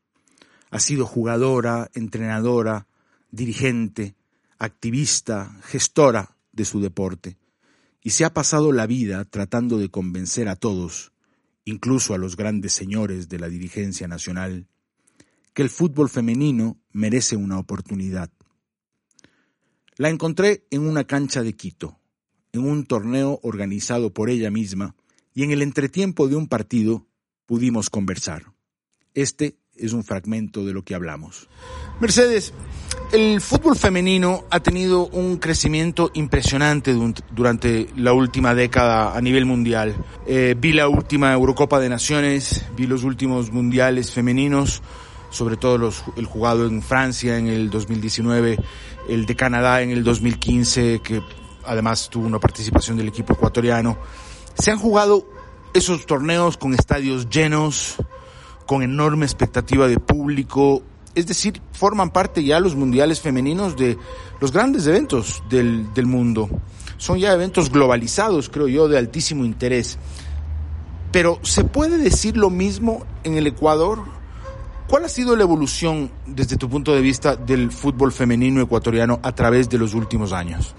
Ha 0.73 0.79
sido 0.79 1.05
jugadora, 1.05 1.91
entrenadora, 1.93 2.87
dirigente, 3.29 4.15
activista, 4.57 5.55
gestora 5.65 6.35
de 6.51 6.65
su 6.65 6.81
deporte, 6.81 7.37
y 8.01 8.09
se 8.09 8.25
ha 8.25 8.33
pasado 8.33 8.71
la 8.71 8.87
vida 8.87 9.23
tratando 9.23 9.77
de 9.77 9.89
convencer 9.89 10.49
a 10.49 10.55
todos, 10.55 11.13
incluso 11.63 12.15
a 12.15 12.17
los 12.17 12.35
grandes 12.35 12.73
señores 12.73 13.29
de 13.29 13.37
la 13.37 13.49
dirigencia 13.49 14.07
nacional, 14.07 14.65
que 15.53 15.61
el 15.61 15.69
fútbol 15.69 16.09
femenino 16.09 16.81
merece 16.91 17.35
una 17.35 17.59
oportunidad. 17.59 18.31
La 19.97 20.09
encontré 20.09 20.65
en 20.71 20.87
una 20.87 21.03
cancha 21.03 21.43
de 21.43 21.53
Quito, 21.53 21.99
en 22.51 22.65
un 22.65 22.87
torneo 22.87 23.39
organizado 23.43 24.11
por 24.11 24.31
ella 24.31 24.49
misma, 24.49 24.95
y 25.35 25.43
en 25.43 25.51
el 25.51 25.61
entretiempo 25.61 26.27
de 26.27 26.35
un 26.35 26.47
partido 26.47 27.05
pudimos 27.45 27.91
conversar. 27.91 28.53
Este 29.13 29.59
es 29.75 29.93
un 29.93 30.03
fragmento 30.03 30.65
de 30.65 30.73
lo 30.73 30.83
que 30.83 30.95
hablamos. 30.95 31.47
Mercedes, 31.99 32.53
el 33.11 33.41
fútbol 33.41 33.75
femenino 33.75 34.45
ha 34.49 34.59
tenido 34.59 35.07
un 35.07 35.37
crecimiento 35.37 36.11
impresionante 36.13 36.95
durante 37.31 37.87
la 37.95 38.13
última 38.13 38.53
década 38.53 39.15
a 39.15 39.21
nivel 39.21 39.45
mundial. 39.45 39.95
Eh, 40.25 40.55
vi 40.57 40.73
la 40.73 40.87
última 40.87 41.33
Eurocopa 41.33 41.79
de 41.79 41.89
Naciones, 41.89 42.65
vi 42.75 42.87
los 42.87 43.03
últimos 43.03 43.51
mundiales 43.51 44.11
femeninos, 44.11 44.81
sobre 45.29 45.57
todo 45.57 45.77
los, 45.77 46.03
el 46.15 46.25
jugado 46.25 46.67
en 46.67 46.81
Francia 46.81 47.37
en 47.37 47.47
el 47.47 47.69
2019, 47.69 48.57
el 49.09 49.25
de 49.25 49.35
Canadá 49.35 49.81
en 49.81 49.89
el 49.89 50.03
2015, 50.03 51.01
que 51.03 51.21
además 51.65 52.09
tuvo 52.09 52.27
una 52.27 52.39
participación 52.39 52.97
del 52.97 53.07
equipo 53.07 53.33
ecuatoriano. 53.33 53.97
Se 54.55 54.71
han 54.71 54.77
jugado 54.77 55.25
esos 55.73 56.05
torneos 56.05 56.57
con 56.57 56.73
estadios 56.73 57.29
llenos, 57.29 57.97
con 58.65 58.83
enorme 58.83 59.25
expectativa 59.25 59.87
de 59.87 59.99
público, 59.99 60.83
es 61.15 61.27
decir, 61.27 61.61
forman 61.71 62.11
parte 62.11 62.43
ya 62.43 62.59
los 62.59 62.75
mundiales 62.75 63.21
femeninos 63.21 63.75
de 63.77 63.97
los 64.39 64.51
grandes 64.51 64.87
eventos 64.87 65.43
del, 65.49 65.93
del 65.93 66.05
mundo. 66.05 66.49
Son 66.97 67.19
ya 67.19 67.33
eventos 67.33 67.71
globalizados, 67.71 68.49
creo 68.49 68.67
yo, 68.67 68.87
de 68.87 68.97
altísimo 68.97 69.45
interés. 69.45 69.97
Pero 71.11 71.39
¿se 71.43 71.63
puede 71.63 71.97
decir 71.97 72.37
lo 72.37 72.49
mismo 72.49 73.05
en 73.23 73.37
el 73.37 73.45
Ecuador? 73.45 73.99
¿Cuál 74.87 75.05
ha 75.05 75.09
sido 75.09 75.35
la 75.35 75.43
evolución 75.43 76.11
desde 76.25 76.57
tu 76.57 76.69
punto 76.69 76.93
de 76.93 77.01
vista 77.01 77.35
del 77.35 77.71
fútbol 77.71 78.11
femenino 78.11 78.61
ecuatoriano 78.61 79.19
a 79.23 79.33
través 79.33 79.69
de 79.69 79.77
los 79.77 79.93
últimos 79.93 80.33
años? 80.33 80.75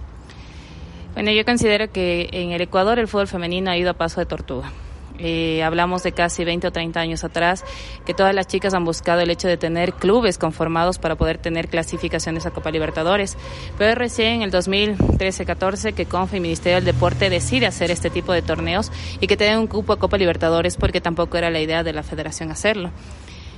Bueno, 1.14 1.30
yo 1.30 1.44
considero 1.44 1.90
que 1.90 2.28
en 2.32 2.50
el 2.50 2.60
Ecuador 2.60 2.98
el 2.98 3.06
fútbol 3.06 3.28
femenino 3.28 3.70
ha 3.70 3.76
ido 3.76 3.90
a 3.90 3.94
paso 3.94 4.20
de 4.20 4.26
tortuga. 4.26 4.72
Eh, 5.18 5.62
hablamos 5.62 6.02
de 6.02 6.12
casi 6.12 6.44
20 6.44 6.66
o 6.66 6.72
30 6.72 7.00
años 7.00 7.24
atrás, 7.24 7.64
que 8.04 8.14
todas 8.14 8.34
las 8.34 8.46
chicas 8.46 8.74
han 8.74 8.84
buscado 8.84 9.20
el 9.20 9.30
hecho 9.30 9.48
de 9.48 9.56
tener 9.56 9.92
clubes 9.92 10.38
conformados 10.38 10.98
para 10.98 11.14
poder 11.14 11.38
tener 11.38 11.68
clasificaciones 11.68 12.46
a 12.46 12.50
Copa 12.50 12.70
Libertadores. 12.70 13.36
Pero 13.78 13.90
es 13.90 13.98
recién 13.98 14.34
en 14.34 14.42
el 14.42 14.52
2013-14 14.52 15.94
que 15.94 16.06
CONFA 16.06 16.36
y 16.36 16.40
Ministerio 16.40 16.76
del 16.76 16.84
Deporte 16.84 17.30
decide 17.30 17.66
hacer 17.66 17.90
este 17.90 18.10
tipo 18.10 18.32
de 18.32 18.42
torneos 18.42 18.90
y 19.20 19.26
que 19.26 19.36
tengan 19.36 19.60
un 19.60 19.66
cupo 19.66 19.92
a 19.92 19.98
Copa 19.98 20.18
Libertadores 20.18 20.76
porque 20.76 21.00
tampoco 21.00 21.36
era 21.36 21.50
la 21.50 21.60
idea 21.60 21.82
de 21.82 21.92
la 21.92 22.02
federación 22.02 22.50
hacerlo. 22.50 22.90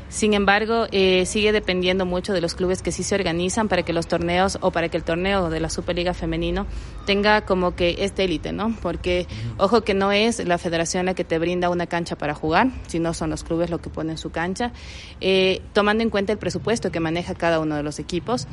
Sin 0.09 0.35
embargo, 0.35 0.87
eh, 0.92 1.27
sigue 1.27 1.53
dependiendo 1.53 2.07
mucho 2.07 2.33
de 2.33 2.40
los 2.40 2.55
clubes 2.55 2.81
que 2.81 2.92
sí 2.92 3.03
se 3.03 3.14
organizan 3.14 3.69
para 3.69 3.83
que 3.83 3.92
los 3.92 4.07
torneos 4.07 4.57
o 4.61 4.71
para 4.71 4.88
que 4.88 4.97
el 4.97 5.03
torneo 5.03 5.51
de 5.51 5.61
la 5.61 5.69
Superliga 5.69 6.14
Femenino 6.14 6.66
tenga 7.07 7.45
como 7.45 7.75
que 7.75 7.97
este 7.99 8.25
élite, 8.25 8.53
¿no? 8.53 8.77
Porque, 8.81 9.27
ojo 9.59 9.83
que 9.83 9.95
no 9.95 10.12
es 10.12 10.45
la 10.47 10.59
federación 10.59 11.07
la 11.07 11.14
que 11.14 11.25
te 11.25 11.38
brinda 11.38 11.71
una 11.71 11.87
cancha 11.87 12.16
para 12.16 12.35
jugar, 12.35 12.69
sino 12.87 13.14
son 13.14 13.31
los 13.31 13.42
clubes 13.42 13.69
los 13.69 13.81
que 13.81 13.90
ponen 13.90 14.16
su 14.16 14.31
cancha, 14.31 14.73
eh, 15.21 15.61
tomando 15.73 16.05
en 16.05 16.11
cuenta 16.11 16.33
el 16.33 16.38
presupuesto 16.38 16.92
que 16.92 17.01
maneja 17.01 17.35
cada 17.35 17.59
uno 17.59 17.75
de 17.75 17.83
los 17.83 17.99
equipos. 17.99 18.47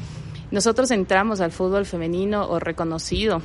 Nosotros 0.50 0.92
entramos 0.92 1.39
al 1.39 1.52
fútbol 1.52 1.86
femenino 1.86 2.48
o 2.48 2.60
reconocido, 2.60 3.42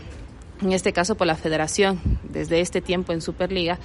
en 0.62 0.72
este 0.72 0.92
caso 0.92 1.14
por 1.14 1.26
la 1.26 1.36
federación, 1.36 2.00
desde 2.30 2.60
este 2.60 2.80
tiempo 2.80 3.12
en 3.12 3.20
Superliga, 3.20 3.78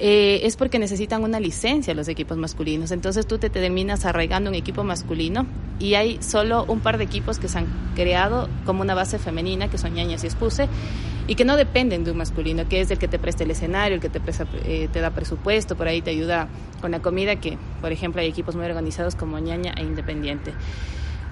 eh, 0.00 0.40
es 0.44 0.56
porque 0.56 0.78
necesitan 0.78 1.24
una 1.24 1.40
licencia 1.40 1.92
los 1.94 2.08
equipos 2.08 2.36
masculinos. 2.36 2.90
Entonces 2.92 3.26
tú 3.26 3.38
te, 3.38 3.50
terminas 3.50 4.04
arraigando 4.04 4.50
un 4.50 4.54
equipo 4.54 4.84
masculino 4.84 5.46
y 5.80 5.94
hay 5.94 6.22
solo 6.22 6.64
un 6.68 6.80
par 6.80 6.98
de 6.98 7.04
equipos 7.04 7.38
que 7.38 7.48
se 7.48 7.58
han 7.58 7.66
creado 7.94 8.48
como 8.64 8.82
una 8.82 8.94
base 8.94 9.18
femenina, 9.18 9.68
que 9.68 9.78
son 9.78 9.94
ñañas 9.94 10.22
y 10.22 10.26
expuse, 10.26 10.68
y 11.26 11.34
que 11.34 11.44
no 11.44 11.56
dependen 11.56 12.04
de 12.04 12.12
un 12.12 12.16
masculino, 12.16 12.68
que 12.68 12.80
es 12.80 12.90
el 12.90 12.98
que 12.98 13.08
te 13.08 13.18
presta 13.18 13.44
el 13.44 13.50
escenario, 13.50 13.96
el 13.96 14.00
que 14.00 14.08
te, 14.08 14.20
eh, 14.64 14.88
te 14.92 15.00
da 15.00 15.10
presupuesto, 15.10 15.76
por 15.76 15.88
ahí 15.88 16.00
te 16.00 16.10
ayuda 16.10 16.48
con 16.80 16.90
la 16.92 17.00
comida, 17.00 17.36
que 17.36 17.58
por 17.80 17.92
ejemplo 17.92 18.20
hay 18.20 18.28
equipos 18.28 18.56
muy 18.56 18.64
organizados 18.64 19.14
como 19.14 19.38
ñaña 19.38 19.74
e 19.76 19.82
independiente. 19.82 20.52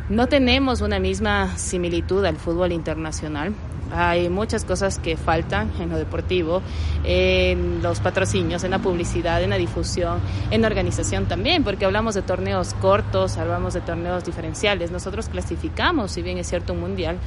No 0.09 0.29
tenemos 0.29 0.83
una 0.83 1.01
misma 1.01 1.59
similitud 1.59 2.25
al 2.25 2.37
fútbol 2.37 2.71
internacional. 2.71 3.53
Hay 3.92 4.29
muchas 4.29 4.64
cosas 4.64 5.01
que 5.01 5.16
faltan 5.16 5.73
en 5.81 5.90
lo 5.90 5.97
deportivo, 5.97 6.62
en 7.03 7.83
los 7.83 7.99
patrocinios, 7.99 8.62
en 8.62 8.71
la 8.71 8.79
publicidad, 8.79 9.42
en 9.42 9.51
la 9.51 9.57
difusión, 9.57 10.21
en 10.53 10.62
la 10.62 10.69
organización 10.69 11.27
también, 11.27 11.64
porque 11.64 11.87
hablamos 11.87 12.14
de 12.14 12.23
torneos 12.23 12.75
cortos, 12.75 13.37
hablamos 13.37 13.75
de 13.75 13.81
torneos 13.81 14.25
diferenciales. 14.25 14.92
Nosotros 14.92 15.29
clasificamos, 15.29 16.12
si 16.12 16.23
bien 16.23 16.38
es 16.38 16.47
cierto, 16.47 16.73
un 16.73 16.81
mundial, 16.81 17.19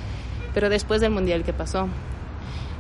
pero 0.54 0.70
después 0.70 1.02
del 1.02 1.12
mundial, 1.12 1.44
¿qué 1.44 1.52
pasó? 1.52 1.89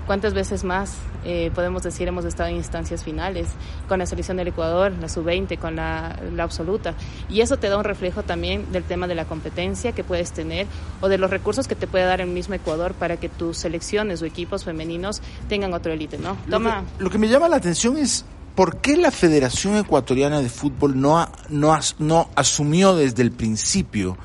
¿Cuántas 0.09 0.33
veces 0.33 0.63
más 0.63 0.95
eh, 1.23 1.51
podemos 1.53 1.83
decir 1.83 2.07
hemos 2.07 2.25
estado 2.25 2.49
en 2.49 2.55
instancias 2.55 3.03
finales 3.03 3.47
con 3.87 3.99
la 3.99 4.07
selección 4.07 4.37
del 4.37 4.47
Ecuador, 4.47 4.91
la 4.99 5.07
sub-20, 5.07 5.59
con 5.59 5.75
la, 5.75 6.19
la, 6.35 6.41
absoluta? 6.41 6.95
Y 7.29 7.41
eso 7.41 7.57
te 7.57 7.69
da 7.69 7.77
un 7.77 7.83
reflejo 7.83 8.23
también 8.23 8.71
del 8.71 8.83
tema 8.85 9.05
de 9.05 9.13
la 9.13 9.25
competencia 9.25 9.91
que 9.91 10.03
puedes 10.03 10.31
tener 10.31 10.65
o 10.99 11.09
de 11.09 11.19
los 11.19 11.29
recursos 11.29 11.67
que 11.67 11.75
te 11.75 11.85
puede 11.85 12.05
dar 12.05 12.21
el 12.21 12.27
mismo 12.29 12.55
Ecuador 12.55 12.95
para 12.95 13.17
que 13.17 13.29
tus 13.29 13.59
selecciones 13.59 14.23
o 14.23 14.25
equipos 14.25 14.63
femeninos 14.63 15.21
tengan 15.47 15.75
otro 15.75 15.93
élite, 15.93 16.17
¿no? 16.17 16.37
Toma. 16.49 16.77
Lo 16.77 16.97
que, 16.97 17.03
lo 17.03 17.09
que 17.11 17.17
me 17.19 17.27
llama 17.27 17.47
la 17.47 17.57
atención 17.57 17.95
es 17.95 18.25
¿por 18.55 18.77
qué 18.77 18.97
la 18.97 19.11
Federación 19.11 19.77
Ecuatoriana 19.77 20.41
de 20.41 20.49
Fútbol 20.49 20.99
no, 20.99 21.19
ha, 21.19 21.31
no, 21.49 21.71
ha, 21.71 21.81
no 21.99 22.31
asumió 22.33 22.95
desde 22.95 23.21
el 23.21 23.31
principio 23.31 24.17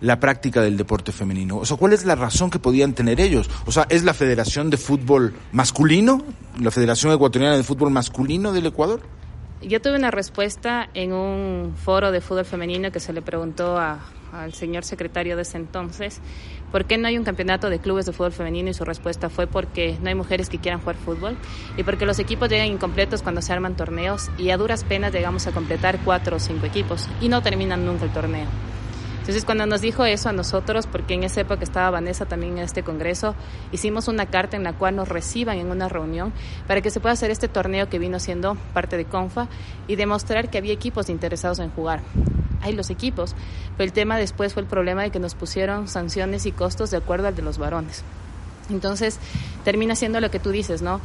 la 0.00 0.20
práctica 0.20 0.62
del 0.62 0.76
deporte 0.76 1.12
femenino? 1.12 1.58
O 1.58 1.64
sea, 1.64 1.76
¿cuál 1.76 1.92
es 1.92 2.04
la 2.04 2.14
razón 2.14 2.50
que 2.50 2.58
podían 2.58 2.94
tener 2.94 3.20
ellos? 3.20 3.50
O 3.66 3.72
sea, 3.72 3.86
¿es 3.88 4.04
la 4.04 4.14
Federación 4.14 4.70
de 4.70 4.76
Fútbol 4.76 5.34
Masculino? 5.52 6.22
¿La 6.60 6.70
Federación 6.70 7.12
Ecuatoriana 7.12 7.56
de 7.56 7.62
Fútbol 7.62 7.90
Masculino 7.90 8.52
del 8.52 8.66
Ecuador? 8.66 9.00
Yo 9.62 9.80
tuve 9.82 9.96
una 9.96 10.10
respuesta 10.10 10.88
en 10.94 11.12
un 11.12 11.74
foro 11.76 12.12
de 12.12 12.22
fútbol 12.22 12.46
femenino 12.46 12.90
que 12.90 12.98
se 12.98 13.12
le 13.12 13.20
preguntó 13.20 13.76
a, 13.76 14.00
al 14.32 14.54
señor 14.54 14.84
secretario 14.84 15.36
de 15.36 15.42
ese 15.42 15.58
entonces, 15.58 16.20
¿por 16.72 16.86
qué 16.86 16.96
no 16.96 17.08
hay 17.08 17.18
un 17.18 17.24
campeonato 17.24 17.68
de 17.68 17.78
clubes 17.78 18.06
de 18.06 18.12
fútbol 18.12 18.32
femenino? 18.32 18.70
Y 18.70 18.74
su 18.74 18.86
respuesta 18.86 19.28
fue 19.28 19.46
porque 19.46 19.98
no 20.00 20.08
hay 20.08 20.14
mujeres 20.14 20.48
que 20.48 20.58
quieran 20.58 20.80
jugar 20.80 20.96
fútbol 20.96 21.36
y 21.76 21.82
porque 21.82 22.06
los 22.06 22.18
equipos 22.18 22.48
llegan 22.48 22.68
incompletos 22.68 23.20
cuando 23.20 23.42
se 23.42 23.52
arman 23.52 23.76
torneos 23.76 24.30
y 24.38 24.48
a 24.48 24.56
duras 24.56 24.84
penas 24.84 25.12
llegamos 25.12 25.46
a 25.46 25.52
completar 25.52 25.98
cuatro 26.04 26.36
o 26.36 26.40
cinco 26.40 26.64
equipos 26.64 27.06
y 27.20 27.28
no 27.28 27.42
terminan 27.42 27.84
nunca 27.84 28.06
el 28.06 28.12
torneo. 28.12 28.48
Entonces, 29.20 29.44
cuando 29.44 29.66
nos 29.66 29.80
dijo 29.80 30.04
eso 30.04 30.28
a 30.28 30.32
nosotros, 30.32 30.86
porque 30.86 31.14
en 31.14 31.24
esa 31.24 31.42
época 31.42 31.62
estaba 31.62 31.90
Vanessa 31.90 32.24
también 32.24 32.58
en 32.58 32.64
este 32.64 32.82
congreso, 32.82 33.34
hicimos 33.70 34.08
una 34.08 34.26
carta 34.26 34.56
en 34.56 34.64
la 34.64 34.72
cual 34.72 34.96
nos 34.96 35.08
reciban 35.08 35.58
en 35.58 35.70
una 35.70 35.88
reunión 35.88 36.32
para 36.66 36.80
que 36.80 36.90
se 36.90 37.00
pueda 37.00 37.12
hacer 37.12 37.30
este 37.30 37.46
torneo 37.46 37.88
que 37.88 37.98
vino 37.98 38.18
siendo 38.18 38.56
parte 38.72 38.96
de 38.96 39.04
CONFA 39.04 39.48
y 39.86 39.96
demostrar 39.96 40.50
que 40.50 40.58
había 40.58 40.72
equipos 40.72 41.10
interesados 41.10 41.58
en 41.58 41.70
jugar. 41.70 42.00
Hay 42.62 42.72
los 42.72 42.90
equipos, 42.90 43.34
pero 43.76 43.86
el 43.86 43.92
tema 43.92 44.16
después 44.16 44.54
fue 44.54 44.62
el 44.62 44.68
problema 44.68 45.02
de 45.02 45.10
que 45.10 45.20
nos 45.20 45.34
pusieron 45.34 45.86
sanciones 45.86 46.46
y 46.46 46.52
costos 46.52 46.90
de 46.90 46.96
acuerdo 46.96 47.28
al 47.28 47.36
de 47.36 47.42
los 47.42 47.58
varones. 47.58 48.02
Entonces, 48.70 49.18
termina 49.64 49.96
siendo 49.96 50.20
lo 50.20 50.30
que 50.30 50.38
tú 50.38 50.50
dices, 50.50 50.80
¿no? 50.80 51.00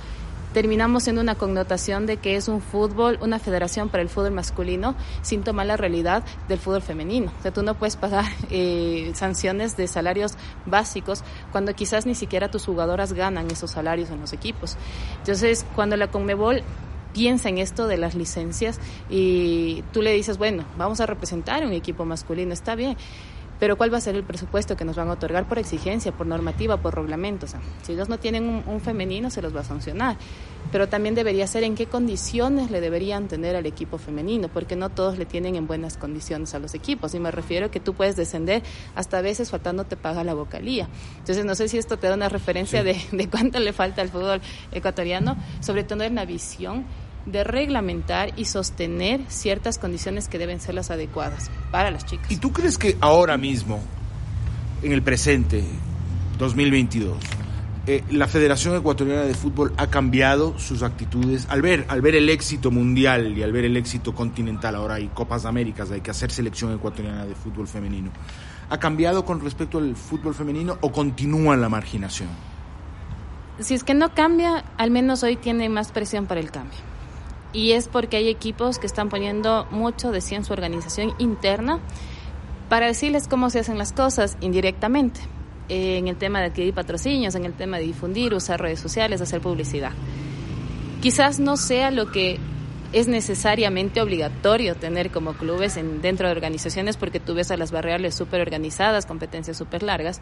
Terminamos 0.56 1.10
en 1.10 1.20
una 1.20 1.36
connotación 1.36 2.06
de 2.06 2.16
que 2.16 2.38
es 2.38 2.48
un 2.48 2.62
fútbol, 2.62 3.20
una 3.20 3.40
federación 3.40 3.90
para 3.90 4.02
el 4.02 4.08
fútbol 4.08 4.32
masculino, 4.32 4.96
sin 5.22 5.44
tomar 5.44 5.66
la 5.66 5.76
realidad 5.76 6.24
del 6.48 6.60
fútbol 6.60 6.82
femenino. 6.82 7.30
O 7.38 7.42
sea, 7.42 7.52
tú 7.52 7.62
no 7.62 7.74
puedes 7.76 7.98
pagar 7.98 8.24
eh, 8.50 9.12
sanciones 9.16 9.76
de 9.76 9.90
salarios 9.90 10.36
básicos 10.66 11.26
cuando 11.52 11.76
quizás 11.76 12.06
ni 12.06 12.16
siquiera 12.16 12.50
tus 12.50 12.64
jugadoras 12.64 13.12
ganan 13.12 13.52
esos 13.52 13.72
salarios 13.72 14.10
en 14.12 14.22
los 14.22 14.32
equipos. 14.32 14.78
Entonces, 15.18 15.66
cuando 15.76 15.98
la 15.98 16.08
Conmebol 16.08 16.64
piensa 17.12 17.50
en 17.50 17.58
esto 17.58 17.88
de 17.88 17.98
las 17.98 18.16
licencias 18.16 18.80
y 19.10 19.84
tú 19.92 20.02
le 20.02 20.14
dices, 20.14 20.38
bueno, 20.38 20.64
vamos 20.78 21.02
a 21.02 21.06
representar 21.06 21.66
un 21.66 21.74
equipo 21.74 22.06
masculino, 22.06 22.54
está 22.54 22.76
bien 22.76 22.96
pero 23.66 23.78
¿cuál 23.78 23.92
va 23.92 23.98
a 23.98 24.02
ser 24.02 24.14
el 24.14 24.24
presupuesto 24.24 24.78
que 24.78 24.86
nos 24.86 24.96
van 24.96 25.10
a 25.10 25.14
otorgar 25.14 25.48
por 25.48 25.58
exigencia, 25.58 26.12
por 26.12 26.28
normativa, 26.28 26.78
por 26.78 26.94
reglamento? 26.94 27.48
O 27.48 27.50
sea, 27.50 27.62
si 27.82 27.94
ellos 27.94 28.10
no 28.10 28.20
tienen 28.20 28.48
un, 28.48 28.64
un, 28.68 28.80
femenino, 28.80 29.32
se 29.32 29.42
los 29.42 29.56
va 29.56 29.62
a 29.62 29.64
sancionar. 29.64 30.18
Pero 30.72 30.88
también 30.88 31.16
debería 31.16 31.48
ser 31.48 31.64
en 31.64 31.74
qué 31.74 31.88
condiciones 31.88 32.70
le 32.70 32.80
deberían 32.80 33.28
tener 33.28 33.56
al 33.56 33.66
equipo 33.66 33.98
femenino, 33.98 34.50
porque 34.50 34.76
no 34.76 34.92
todos 34.92 35.18
le 35.18 35.26
tienen 35.26 35.56
en 35.56 35.66
buenas 35.66 35.98
condiciones 35.98 36.54
a 36.54 36.60
los 36.60 36.76
equipos. 36.76 37.16
Y 37.16 37.20
me 37.20 37.32
refiero 37.32 37.66
a 37.66 37.72
que 37.72 37.80
tú 37.80 37.96
puedes 37.96 38.16
descender 38.16 38.62
hasta 38.94 39.18
a 39.18 39.22
veces 39.22 39.50
faltando 39.50 39.84
te 39.84 39.98
paga 39.98 40.24
la 40.24 40.36
vocalía. 40.36 40.88
Entonces, 41.18 41.44
no 41.44 41.56
sé 41.56 41.68
si 41.68 41.80
esto 41.80 41.98
te 41.98 42.08
da 42.08 42.14
una 42.14 42.30
referencia 42.30 42.84
sí. 42.84 42.86
de, 42.86 43.18
de 43.18 43.28
cuánto 43.32 43.60
le 43.60 43.74
falta 43.74 44.04
al 44.04 44.10
fútbol 44.10 44.42
ecuatoriano, 44.74 45.38
sobre 45.60 45.84
todo 45.84 46.04
en 46.04 46.14
la 46.14 46.26
visión 46.26 46.86
de 47.26 47.44
reglamentar 47.44 48.32
y 48.36 48.46
sostener 48.46 49.22
ciertas 49.28 49.78
condiciones 49.78 50.28
que 50.28 50.38
deben 50.38 50.60
ser 50.60 50.76
las 50.76 50.92
adecuadas 50.92 51.50
para 51.72 51.92
las 51.92 52.06
chicas. 52.06 52.32
¿Y 52.32 52.38
tú 52.38 52.52
crees 52.52 52.78
que 52.78 52.98
ahora 53.02 53.38
mismo, 53.38 53.80
en 54.84 54.92
el 54.92 55.02
presente, 55.02 55.64
2022, 56.38 57.18
eh, 57.88 58.04
la 58.10 58.28
Federación 58.28 58.76
Ecuatoriana 58.76 59.22
de 59.22 59.36
Fútbol 59.36 59.72
ha 59.78 59.88
cambiado 59.88 60.58
sus 60.58 60.82
actitudes 60.82 61.46
al 61.50 61.62
ver, 61.62 61.86
al 61.88 62.02
ver 62.02 62.16
el 62.16 62.30
éxito 62.30 62.72
mundial 62.72 63.38
y 63.38 63.44
al 63.44 63.52
ver 63.52 63.66
el 63.66 63.78
éxito 63.78 64.16
continental, 64.16 64.76
ahora 64.76 64.96
hay 64.96 65.08
Copas 65.08 65.44
de 65.44 65.50
Américas, 65.50 65.92
hay 65.92 66.02
que 66.02 66.10
hacer 66.10 66.32
selección 66.32 66.74
ecuatoriana 66.74 67.26
de 67.26 67.36
fútbol 67.36 67.68
femenino. 67.68 68.10
¿Ha 68.70 68.80
cambiado 68.80 69.24
con 69.24 69.40
respecto 69.40 69.78
al 69.78 69.96
fútbol 69.96 70.34
femenino 70.34 70.80
o 70.82 70.92
continúa 70.92 71.56
la 71.56 71.70
marginación? 71.70 72.30
Si 73.60 73.76
es 73.76 73.84
que 73.84 73.94
no 73.94 74.14
cambia, 74.16 74.66
al 74.78 74.90
menos 74.90 75.22
hoy 75.22 75.36
tiene 75.36 75.70
más 75.70 75.92
presión 75.92 76.26
para 76.26 76.40
el 76.40 76.50
cambio. 76.50 76.80
Y 77.56 77.72
es 77.72 77.88
porque 77.88 78.18
hay 78.18 78.28
equipos 78.28 78.80
que 78.80 78.86
están 78.86 79.08
poniendo 79.08 79.66
mucho 79.72 80.12
de 80.12 80.20
sí 80.20 80.36
en 80.36 80.44
su 80.44 80.52
organización 80.52 81.14
interna 81.20 81.80
para 82.68 82.88
decirles 82.88 83.30
cómo 83.30 83.50
se 83.50 83.60
hacen 83.60 83.78
las 83.78 83.94
cosas 83.94 84.38
indirectamente 84.42 85.22
en 85.70 86.10
el 86.10 86.18
tema 86.18 86.42
de 86.42 86.48
adquirir 86.48 86.74
patrocinios, 86.74 87.34
en 87.34 87.46
el 87.46 87.54
tema 87.54 87.78
de 87.78 87.84
difundir, 87.84 88.34
usar 88.34 88.60
redes 88.60 88.82
sociales, 88.82 89.22
hacer 89.22 89.40
publicidad. 89.40 89.94
Quizás 91.02 91.40
no 91.40 91.56
sea 91.56 91.92
lo 91.92 92.12
que 92.12 92.40
es 92.92 93.08
necesariamente 93.08 94.02
obligatorio 94.02 94.76
tener 94.76 95.10
como 95.10 95.34
clubes 95.34 95.78
en, 95.78 96.02
dentro 96.02 96.28
de 96.28 96.34
organizaciones 96.34 96.98
porque 96.98 97.22
tú 97.22 97.36
ves 97.36 97.52
a 97.52 97.58
las 97.58 97.72
barriales 97.72 98.16
súper 98.16 98.42
organizadas, 98.42 99.06
competencias 99.06 99.56
súper 99.56 99.82
largas, 99.82 100.20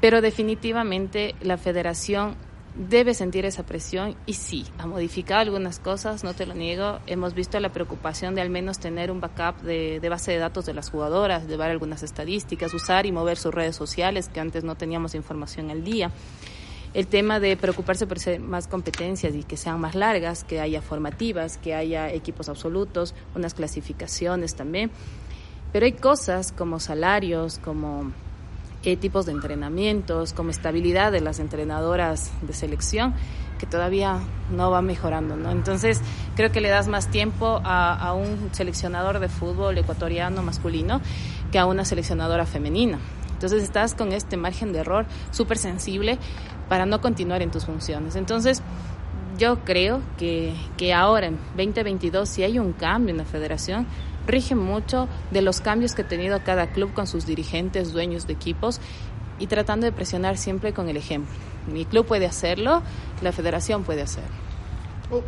pero 0.00 0.22
definitivamente 0.22 1.34
la 1.42 1.58
federación 1.58 2.36
debe 2.76 3.14
sentir 3.14 3.44
esa 3.44 3.64
presión 3.64 4.16
y 4.26 4.34
sí, 4.34 4.66
ha 4.78 4.86
modificado 4.86 5.40
algunas 5.40 5.78
cosas, 5.78 6.24
no 6.24 6.34
te 6.34 6.44
lo 6.46 6.54
niego. 6.54 6.98
Hemos 7.06 7.34
visto 7.34 7.58
la 7.60 7.72
preocupación 7.72 8.34
de 8.34 8.40
al 8.40 8.50
menos 8.50 8.78
tener 8.78 9.10
un 9.10 9.20
backup 9.20 9.62
de, 9.62 10.00
base 10.08 10.32
de 10.32 10.38
datos 10.38 10.66
de 10.66 10.74
las 10.74 10.90
jugadoras, 10.90 11.46
de 11.46 11.56
ver 11.56 11.70
algunas 11.70 12.02
estadísticas, 12.02 12.74
usar 12.74 13.06
y 13.06 13.12
mover 13.12 13.36
sus 13.36 13.54
redes 13.54 13.76
sociales, 13.76 14.28
que 14.28 14.40
antes 14.40 14.64
no 14.64 14.76
teníamos 14.76 15.14
información 15.14 15.70
al 15.70 15.84
día. 15.84 16.10
El 16.94 17.06
tema 17.08 17.40
de 17.40 17.56
preocuparse 17.56 18.06
por 18.06 18.18
más 18.40 18.68
competencias 18.68 19.34
y 19.34 19.42
que 19.42 19.56
sean 19.56 19.80
más 19.80 19.94
largas, 19.94 20.44
que 20.44 20.60
haya 20.60 20.80
formativas, 20.80 21.58
que 21.58 21.74
haya 21.74 22.12
equipos 22.12 22.48
absolutos, 22.48 23.14
unas 23.34 23.54
clasificaciones 23.54 24.54
también. 24.54 24.90
Pero 25.72 25.86
hay 25.86 25.92
cosas 25.92 26.52
como 26.52 26.78
salarios, 26.78 27.58
como 27.58 28.12
qué 28.84 28.98
tipos 28.98 29.24
de 29.24 29.32
entrenamientos, 29.32 30.34
como 30.34 30.50
estabilidad 30.50 31.10
de 31.10 31.22
las 31.22 31.40
entrenadoras 31.40 32.30
de 32.42 32.52
selección, 32.52 33.14
que 33.58 33.64
todavía 33.64 34.18
no 34.50 34.70
va 34.70 34.82
mejorando, 34.82 35.36
¿no? 35.36 35.50
Entonces, 35.50 36.02
creo 36.36 36.52
que 36.52 36.60
le 36.60 36.68
das 36.68 36.86
más 36.86 37.10
tiempo 37.10 37.62
a, 37.64 37.94
a 37.94 38.12
un 38.12 38.50
seleccionador 38.52 39.20
de 39.20 39.30
fútbol 39.30 39.78
ecuatoriano 39.78 40.42
masculino 40.42 41.00
que 41.50 41.58
a 41.58 41.64
una 41.64 41.86
seleccionadora 41.86 42.44
femenina. 42.44 42.98
Entonces, 43.32 43.62
estás 43.62 43.94
con 43.94 44.12
este 44.12 44.36
margen 44.36 44.74
de 44.74 44.80
error 44.80 45.06
súper 45.30 45.56
sensible 45.56 46.18
para 46.68 46.84
no 46.84 47.00
continuar 47.00 47.40
en 47.40 47.50
tus 47.50 47.64
funciones. 47.64 48.16
Entonces, 48.16 48.62
yo 49.38 49.64
creo 49.64 50.02
que, 50.18 50.52
que 50.76 50.92
ahora, 50.92 51.28
en 51.28 51.38
2022, 51.56 52.28
si 52.28 52.42
hay 52.42 52.58
un 52.58 52.74
cambio 52.74 53.12
en 53.12 53.16
la 53.16 53.24
federación, 53.24 53.86
rige 54.26 54.54
mucho 54.54 55.08
de 55.30 55.42
los 55.42 55.60
cambios 55.60 55.94
que 55.94 56.02
ha 56.02 56.08
tenido 56.08 56.42
cada 56.44 56.68
club 56.68 56.92
con 56.92 57.06
sus 57.06 57.26
dirigentes, 57.26 57.92
dueños 57.92 58.26
de 58.26 58.32
equipos 58.32 58.80
y 59.38 59.46
tratando 59.46 59.86
de 59.86 59.92
presionar 59.92 60.38
siempre 60.38 60.72
con 60.72 60.88
el 60.88 60.96
ejemplo. 60.96 61.34
Mi 61.72 61.84
club 61.84 62.06
puede 62.06 62.26
hacerlo, 62.26 62.82
la 63.22 63.32
federación 63.32 63.84
puede 63.84 64.02
hacerlo. 64.02 64.30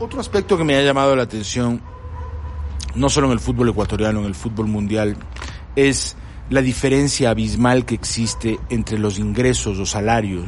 Otro 0.00 0.20
aspecto 0.20 0.56
que 0.56 0.64
me 0.64 0.76
ha 0.76 0.82
llamado 0.82 1.14
la 1.14 1.24
atención, 1.24 1.80
no 2.94 3.08
solo 3.08 3.26
en 3.26 3.34
el 3.34 3.40
fútbol 3.40 3.68
ecuatoriano, 3.68 4.20
en 4.20 4.26
el 4.26 4.34
fútbol 4.34 4.66
mundial, 4.66 5.16
es 5.74 6.16
la 6.48 6.62
diferencia 6.62 7.30
abismal 7.30 7.84
que 7.84 7.94
existe 7.94 8.58
entre 8.70 8.98
los 8.98 9.18
ingresos 9.18 9.78
o 9.78 9.86
salarios 9.86 10.44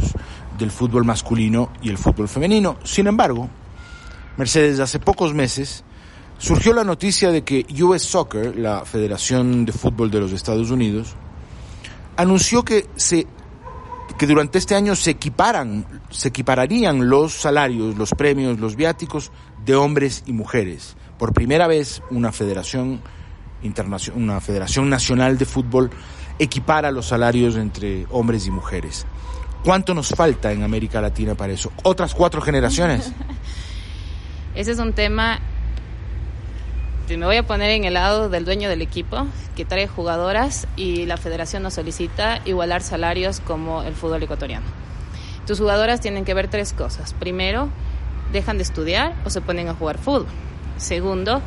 del 0.58 0.70
fútbol 0.70 1.04
masculino 1.04 1.70
y 1.82 1.88
el 1.88 1.98
fútbol 1.98 2.28
femenino. 2.28 2.76
Sin 2.84 3.06
embargo, 3.06 3.48
Mercedes 4.36 4.80
hace 4.80 4.98
pocos 4.98 5.34
meses 5.34 5.84
surgió 6.38 6.72
la 6.72 6.84
noticia 6.84 7.30
de 7.30 7.42
que 7.42 7.66
US 7.82 8.02
Soccer, 8.02 8.56
la 8.56 8.84
Federación 8.84 9.64
de 9.64 9.72
Fútbol 9.72 10.10
de 10.10 10.20
los 10.20 10.32
Estados 10.32 10.70
Unidos, 10.70 11.14
anunció 12.16 12.64
que 12.64 12.86
se 12.96 13.26
que 14.16 14.26
durante 14.26 14.58
este 14.58 14.74
año 14.74 14.96
se 14.96 15.12
equiparan, 15.12 15.86
se 16.10 16.28
equipararían 16.28 17.08
los 17.08 17.34
salarios, 17.34 17.96
los 17.96 18.10
premios, 18.10 18.58
los 18.58 18.74
viáticos 18.74 19.30
de 19.64 19.76
hombres 19.76 20.24
y 20.26 20.32
mujeres. 20.32 20.96
Por 21.18 21.32
primera 21.32 21.68
vez 21.68 22.02
una 22.10 22.32
federación 22.32 23.00
internacional, 23.62 24.22
una 24.22 24.40
federación 24.40 24.90
nacional 24.90 25.38
de 25.38 25.44
fútbol 25.44 25.90
equipara 26.38 26.90
los 26.90 27.06
salarios 27.06 27.54
entre 27.56 28.06
hombres 28.10 28.46
y 28.46 28.50
mujeres. 28.50 29.06
¿Cuánto 29.62 29.94
nos 29.94 30.08
falta 30.08 30.52
en 30.52 30.64
América 30.64 31.00
Latina 31.00 31.34
para 31.34 31.52
eso? 31.52 31.70
¿Otras 31.84 32.14
cuatro 32.14 32.40
generaciones? 32.40 33.12
Ese 34.54 34.72
es 34.72 34.78
un 34.78 34.92
tema 34.92 35.40
me 37.16 37.26
voy 37.26 37.36
a 37.36 37.46
poner 37.46 37.70
en 37.70 37.84
el 37.84 37.94
lado 37.94 38.28
del 38.28 38.44
dueño 38.44 38.68
del 38.68 38.82
equipo 38.82 39.26
que 39.56 39.64
trae 39.64 39.86
jugadoras 39.86 40.66
y 40.76 41.06
la 41.06 41.16
federación 41.16 41.62
nos 41.62 41.74
solicita 41.74 42.40
igualar 42.44 42.82
salarios 42.82 43.40
como 43.40 43.82
el 43.82 43.94
fútbol 43.94 44.22
ecuatoriano. 44.22 44.66
Tus 45.46 45.58
jugadoras 45.58 46.00
tienen 46.00 46.26
que 46.26 46.34
ver 46.34 46.48
tres 46.48 46.74
cosas. 46.74 47.14
Primero, 47.14 47.70
dejan 48.32 48.58
de 48.58 48.64
estudiar 48.64 49.14
o 49.24 49.30
se 49.30 49.40
ponen 49.40 49.68
a 49.68 49.74
jugar 49.74 49.96
fútbol. 49.96 50.26
Segundo, 50.76 51.40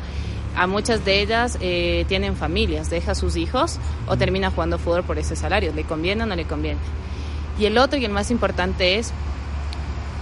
a 0.56 0.66
muchas 0.66 1.04
de 1.04 1.20
ellas 1.20 1.56
eh, 1.60 2.04
tienen 2.08 2.36
familias, 2.36 2.90
deja 2.90 3.12
a 3.12 3.14
sus 3.14 3.36
hijos 3.36 3.78
o 4.08 4.16
termina 4.16 4.50
jugando 4.50 4.78
fútbol 4.78 5.04
por 5.04 5.18
ese 5.18 5.36
salario. 5.36 5.72
¿Le 5.72 5.84
conviene 5.84 6.24
o 6.24 6.26
no 6.26 6.34
le 6.34 6.44
conviene? 6.44 6.80
Y 7.58 7.66
el 7.66 7.78
otro 7.78 7.98
y 7.98 8.04
el 8.04 8.12
más 8.12 8.30
importante 8.30 8.98
es, 8.98 9.12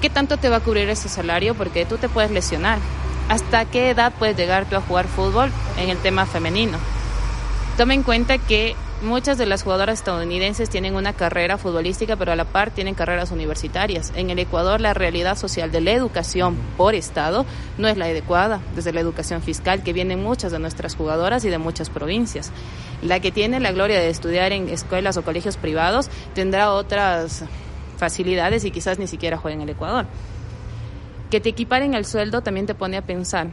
¿qué 0.01 0.11
tanto 0.11 0.37
te 0.37 0.49
va 0.49 0.57
a 0.57 0.61
cubrir 0.61 0.89
ese 0.89 1.09
salario? 1.09 1.55
Porque 1.55 1.85
tú 1.87 1.99
te 1.99 2.09
puedes 2.09 2.31
lesionar 2.31 2.79
¿Hasta 3.31 3.65
qué 3.65 3.91
edad 3.91 4.13
puedes 4.19 4.37
llegar 4.37 4.69
tú 4.69 4.75
a 4.75 4.81
jugar 4.81 5.07
fútbol 5.07 5.53
en 5.79 5.89
el 5.89 5.99
tema 5.99 6.27
femenino? 6.27 6.79
Toma 7.77 7.95
en 7.95 8.03
cuenta 8.03 8.39
que 8.39 8.75
muchas 9.03 9.39
de 9.39 9.47
las 9.47 9.63
jugadoras 9.63 10.01
estadounidenses 10.01 10.69
tienen 10.69 10.97
una 10.97 11.13
carrera 11.13 11.57
futbolística, 11.57 12.17
pero 12.17 12.33
a 12.33 12.37
la 12.37 12.45
par 12.45 12.73
tienen 12.73 12.97
carreras 12.97 13.31
universitarias. 13.31 14.13
En 14.17 14.31
el 14.31 14.41
Ecuador 14.41 14.81
la 14.81 14.95
realidad 14.95 15.39
social 15.39 15.71
de 15.71 15.81
la 15.81 15.93
educación 15.93 16.57
por 16.77 16.97
Estado 16.97 17.47
no 17.79 17.87
es 17.87 17.97
la 17.97 18.07
adecuada, 18.07 18.61
desde 18.75 18.93
la 18.93 18.99
educación 18.99 19.43
fiscal, 19.43 19.85
que 19.85 19.93
vienen 19.93 20.25
muchas 20.25 20.51
de 20.51 20.59
nuestras 20.59 20.97
jugadoras 20.97 21.45
y 21.45 21.51
de 21.51 21.59
muchas 21.59 21.89
provincias. 21.89 22.51
La 23.01 23.21
que 23.21 23.31
tiene 23.31 23.61
la 23.61 23.71
gloria 23.71 24.01
de 24.01 24.11
estudiar 24.11 24.51
en 24.51 24.69
escuelas 24.69 25.17
o 25.19 25.23
colegios 25.23 25.57
privados 25.57 26.11
tendrá 26.35 26.73
otras 26.73 27.45
facilidades 28.01 28.65
y 28.65 28.73
quizás 28.73 28.99
ni 28.99 29.07
siquiera 29.07 29.37
juegue 29.37 29.55
en 29.55 29.63
el 29.63 29.69
Ecuador. 29.69 30.07
Que 31.31 31.41
te 31.41 31.51
equiparen 31.51 31.95
el 31.95 32.05
sueldo 32.05 32.43
también 32.43 32.67
te 32.67 32.75
pone 32.75 32.97
a 32.97 33.03
pensar 33.03 33.51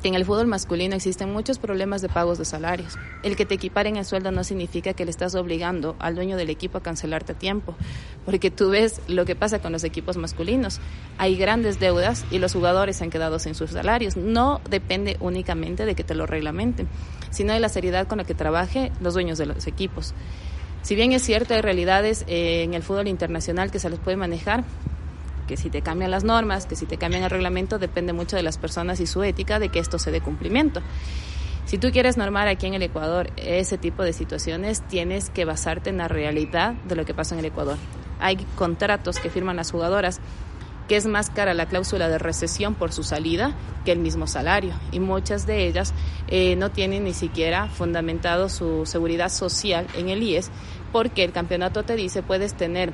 que 0.00 0.08
en 0.08 0.14
el 0.14 0.24
fútbol 0.24 0.46
masculino 0.46 0.94
existen 0.94 1.32
muchos 1.32 1.58
problemas 1.58 2.02
de 2.02 2.08
pagos 2.08 2.38
de 2.38 2.44
salarios. 2.44 2.96
El 3.22 3.36
que 3.36 3.44
te 3.44 3.54
equiparen 3.54 3.96
el 3.96 4.04
sueldo 4.04 4.30
no 4.30 4.44
significa 4.44 4.92
que 4.92 5.04
le 5.04 5.10
estás 5.10 5.34
obligando 5.34 5.96
al 5.98 6.14
dueño 6.14 6.36
del 6.36 6.50
equipo 6.50 6.78
a 6.78 6.82
cancelarte 6.82 7.32
a 7.32 7.38
tiempo, 7.38 7.74
porque 8.24 8.50
tú 8.50 8.70
ves 8.70 9.00
lo 9.08 9.24
que 9.24 9.34
pasa 9.34 9.58
con 9.58 9.72
los 9.72 9.84
equipos 9.84 10.16
masculinos. 10.16 10.80
Hay 11.18 11.36
grandes 11.36 11.80
deudas 11.80 12.24
y 12.30 12.38
los 12.38 12.52
jugadores 12.52 12.96
se 12.96 13.04
han 13.04 13.10
quedado 13.10 13.38
sin 13.38 13.54
sus 13.54 13.70
salarios. 13.70 14.16
No 14.16 14.60
depende 14.70 15.16
únicamente 15.20 15.84
de 15.84 15.94
que 15.94 16.04
te 16.04 16.14
lo 16.14 16.26
reglamenten, 16.26 16.88
sino 17.30 17.52
de 17.52 17.60
la 17.60 17.68
seriedad 17.68 18.06
con 18.06 18.18
la 18.18 18.24
que 18.24 18.34
trabaje 18.34 18.92
los 19.00 19.14
dueños 19.14 19.38
de 19.38 19.46
los 19.46 19.66
equipos. 19.66 20.14
Si 20.82 20.94
bien 20.94 21.12
es 21.12 21.22
cierto, 21.22 21.54
hay 21.54 21.60
realidades 21.60 22.24
eh, 22.28 22.62
en 22.62 22.74
el 22.74 22.82
fútbol 22.82 23.08
internacional 23.08 23.70
que 23.70 23.78
se 23.78 23.90
les 23.90 23.98
puede 23.98 24.16
manejar, 24.16 24.64
que 25.46 25.56
si 25.56 25.70
te 25.70 25.82
cambian 25.82 26.10
las 26.10 26.24
normas, 26.24 26.66
que 26.66 26.76
si 26.76 26.86
te 26.86 26.98
cambian 26.98 27.24
el 27.24 27.30
reglamento, 27.30 27.78
depende 27.78 28.12
mucho 28.12 28.36
de 28.36 28.42
las 28.42 28.58
personas 28.58 29.00
y 29.00 29.06
su 29.06 29.22
ética 29.22 29.58
de 29.58 29.70
que 29.70 29.78
esto 29.78 29.98
se 29.98 30.10
dé 30.10 30.20
cumplimiento. 30.20 30.80
Si 31.64 31.76
tú 31.76 31.90
quieres 31.90 32.16
normar 32.16 32.48
aquí 32.48 32.66
en 32.66 32.74
el 32.74 32.82
Ecuador 32.82 33.30
ese 33.36 33.76
tipo 33.76 34.02
de 34.02 34.14
situaciones, 34.14 34.80
tienes 34.88 35.28
que 35.28 35.44
basarte 35.44 35.90
en 35.90 35.98
la 35.98 36.08
realidad 36.08 36.72
de 36.72 36.96
lo 36.96 37.04
que 37.04 37.12
pasa 37.12 37.34
en 37.34 37.40
el 37.40 37.46
Ecuador. 37.46 37.76
Hay 38.20 38.36
contratos 38.56 39.18
que 39.18 39.28
firman 39.30 39.56
las 39.56 39.70
jugadoras 39.70 40.20
que 40.88 40.96
es 40.96 41.06
más 41.06 41.30
cara 41.30 41.54
la 41.54 41.66
cláusula 41.66 42.08
de 42.08 42.18
recesión 42.18 42.74
por 42.74 42.92
su 42.92 43.02
salida 43.02 43.54
que 43.84 43.92
el 43.92 43.98
mismo 43.98 44.26
salario. 44.26 44.72
Y 44.90 45.00
muchas 45.00 45.46
de 45.46 45.66
ellas 45.66 45.92
eh, 46.28 46.56
no 46.56 46.70
tienen 46.70 47.04
ni 47.04 47.14
siquiera 47.14 47.68
fundamentado 47.68 48.48
su 48.48 48.86
seguridad 48.86 49.28
social 49.28 49.86
en 49.94 50.08
el 50.08 50.22
IES 50.22 50.50
porque 50.90 51.24
el 51.24 51.32
campeonato 51.32 51.82
te 51.82 51.94
dice 51.94 52.22
puedes 52.22 52.54
tener 52.54 52.92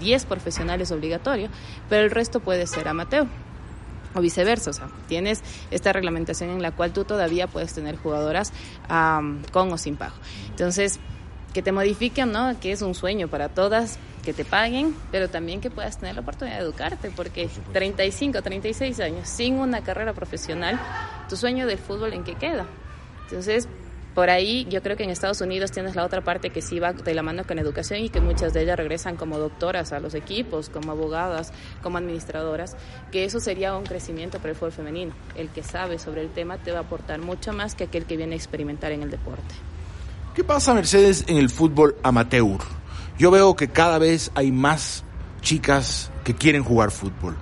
10 0.00 0.24
profesionales 0.26 0.90
obligatorios, 0.90 1.50
pero 1.88 2.02
el 2.02 2.10
resto 2.10 2.40
puede 2.40 2.66
ser 2.66 2.88
amateur 2.88 3.26
o 4.14 4.20
viceversa, 4.20 4.70
o 4.70 4.72
sea, 4.72 4.88
tienes 5.08 5.42
esta 5.70 5.92
reglamentación 5.92 6.50
en 6.50 6.62
la 6.62 6.72
cual 6.72 6.92
tú 6.92 7.04
todavía 7.04 7.46
puedes 7.46 7.74
tener 7.74 7.96
jugadoras 7.96 8.52
con 8.88 9.72
o 9.72 9.78
sin 9.78 9.96
pago. 9.96 10.14
Entonces, 10.50 10.98
que 11.56 11.62
te 11.62 11.72
modifiquen, 11.72 12.32
¿no? 12.32 12.60
Que 12.60 12.70
es 12.70 12.82
un 12.82 12.94
sueño 12.94 13.28
para 13.28 13.48
todas, 13.48 13.98
que 14.22 14.34
te 14.34 14.44
paguen, 14.44 14.94
pero 15.10 15.30
también 15.30 15.62
que 15.62 15.70
puedas 15.70 15.98
tener 15.98 16.14
la 16.14 16.20
oportunidad 16.20 16.58
de 16.58 16.64
educarte, 16.64 17.10
porque 17.10 17.48
35, 17.72 18.42
36 18.42 19.00
años 19.00 19.26
sin 19.26 19.54
una 19.54 19.80
carrera 19.80 20.12
profesional, 20.12 20.78
tu 21.30 21.36
sueño 21.36 21.66
del 21.66 21.78
fútbol 21.78 22.12
en 22.12 22.24
qué 22.24 22.34
queda. 22.34 22.66
Entonces, 23.22 23.68
por 24.14 24.28
ahí 24.28 24.66
yo 24.68 24.82
creo 24.82 24.98
que 24.98 25.04
en 25.04 25.08
Estados 25.08 25.40
Unidos 25.40 25.72
tienes 25.72 25.96
la 25.96 26.04
otra 26.04 26.20
parte 26.20 26.50
que 26.50 26.60
sí 26.60 26.78
va 26.78 26.92
de 26.92 27.14
la 27.14 27.22
mano 27.22 27.44
con 27.46 27.58
educación 27.58 28.00
y 28.00 28.10
que 28.10 28.20
muchas 28.20 28.52
de 28.52 28.60
ellas 28.60 28.76
regresan 28.76 29.16
como 29.16 29.38
doctoras 29.38 29.94
a 29.94 29.98
los 29.98 30.12
equipos, 30.12 30.68
como 30.68 30.92
abogadas, 30.92 31.54
como 31.82 31.96
administradoras, 31.96 32.76
que 33.10 33.24
eso 33.24 33.40
sería 33.40 33.74
un 33.74 33.84
crecimiento 33.84 34.40
para 34.40 34.50
el 34.50 34.56
fútbol 34.56 34.72
femenino. 34.72 35.14
El 35.34 35.48
que 35.48 35.62
sabe 35.62 35.98
sobre 35.98 36.20
el 36.20 36.28
tema 36.28 36.58
te 36.58 36.72
va 36.72 36.80
a 36.80 36.82
aportar 36.82 37.18
mucho 37.18 37.54
más 37.54 37.74
que 37.74 37.84
aquel 37.84 38.04
que 38.04 38.18
viene 38.18 38.34
a 38.34 38.36
experimentar 38.36 38.92
en 38.92 39.00
el 39.02 39.10
deporte. 39.10 39.54
¿Qué 40.36 40.44
pasa, 40.44 40.74
Mercedes, 40.74 41.24
en 41.28 41.38
el 41.38 41.48
fútbol 41.48 41.96
amateur? 42.02 42.58
Yo 43.18 43.30
veo 43.30 43.56
que 43.56 43.68
cada 43.68 43.96
vez 43.96 44.30
hay 44.34 44.52
más 44.52 45.02
chicas 45.40 46.10
que 46.24 46.34
quieren 46.34 46.62
jugar 46.62 46.90
fútbol. 46.90 47.38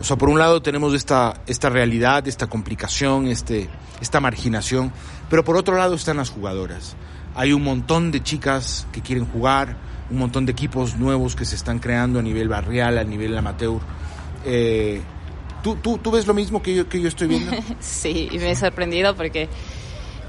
O 0.00 0.04
sea, 0.04 0.16
por 0.16 0.30
un 0.30 0.38
lado 0.38 0.62
tenemos 0.62 0.94
esta, 0.94 1.42
esta 1.46 1.68
realidad, 1.68 2.26
esta 2.26 2.46
complicación, 2.46 3.26
este, 3.26 3.68
esta 4.00 4.20
marginación, 4.20 4.94
pero 5.28 5.44
por 5.44 5.58
otro 5.58 5.76
lado 5.76 5.94
están 5.94 6.16
las 6.16 6.30
jugadoras. 6.30 6.96
Hay 7.34 7.52
un 7.52 7.62
montón 7.64 8.10
de 8.12 8.22
chicas 8.22 8.86
que 8.92 9.02
quieren 9.02 9.26
jugar, 9.26 9.76
un 10.10 10.16
montón 10.16 10.46
de 10.46 10.52
equipos 10.52 10.96
nuevos 10.96 11.36
que 11.36 11.44
se 11.44 11.54
están 11.54 11.80
creando 11.80 12.18
a 12.18 12.22
nivel 12.22 12.48
barrial, 12.48 12.96
a 12.96 13.04
nivel 13.04 13.36
amateur. 13.36 13.78
Eh, 14.46 15.02
¿tú, 15.62 15.76
tú, 15.76 15.98
¿Tú 15.98 16.12
ves 16.12 16.26
lo 16.26 16.32
mismo 16.32 16.62
que 16.62 16.74
yo, 16.74 16.88
que 16.88 16.98
yo 16.98 17.08
estoy 17.08 17.28
viendo? 17.28 17.52
sí, 17.78 18.26
y 18.32 18.38
me 18.38 18.52
he 18.52 18.56
sorprendido 18.56 19.14
porque 19.14 19.50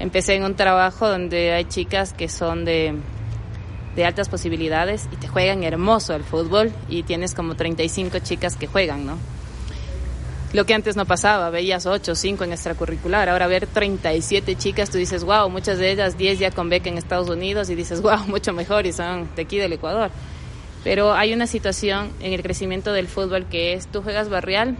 empecé 0.00 0.34
en 0.34 0.44
un 0.44 0.56
trabajo 0.56 1.08
donde 1.08 1.52
hay 1.52 1.64
chicas 1.66 2.12
que 2.12 2.28
son 2.28 2.64
de, 2.64 2.94
de 3.94 4.04
altas 4.04 4.28
posibilidades 4.28 5.08
y 5.12 5.16
te 5.16 5.28
juegan 5.28 5.62
hermoso 5.62 6.14
el 6.14 6.24
fútbol 6.24 6.72
y 6.88 7.04
tienes 7.04 7.34
como 7.34 7.54
35 7.54 8.18
chicas 8.20 8.56
que 8.56 8.66
juegan, 8.66 9.06
¿no? 9.06 9.18
Lo 10.52 10.66
que 10.66 10.74
antes 10.74 10.96
no 10.96 11.04
pasaba, 11.04 11.48
veías 11.50 11.86
8, 11.86 12.16
5 12.16 12.42
en 12.42 12.52
extracurricular, 12.52 13.28
ahora 13.28 13.46
ver 13.46 13.68
37 13.68 14.56
chicas, 14.56 14.90
tú 14.90 14.98
dices, 14.98 15.22
wow, 15.22 15.48
muchas 15.48 15.78
de 15.78 15.92
ellas 15.92 16.18
10 16.18 16.40
ya 16.40 16.50
con 16.50 16.68
beca 16.68 16.88
en 16.88 16.98
Estados 16.98 17.28
Unidos 17.28 17.70
y 17.70 17.76
dices, 17.76 18.02
wow, 18.02 18.18
mucho 18.26 18.52
mejor 18.52 18.84
y 18.86 18.92
son 18.92 19.28
de 19.36 19.42
aquí 19.42 19.58
del 19.58 19.74
Ecuador. 19.74 20.10
Pero 20.82 21.12
hay 21.12 21.32
una 21.34 21.46
situación 21.46 22.10
en 22.20 22.32
el 22.32 22.42
crecimiento 22.42 22.92
del 22.92 23.06
fútbol 23.06 23.46
que 23.46 23.74
es, 23.74 23.86
tú 23.86 24.02
juegas 24.02 24.28
barrial, 24.28 24.76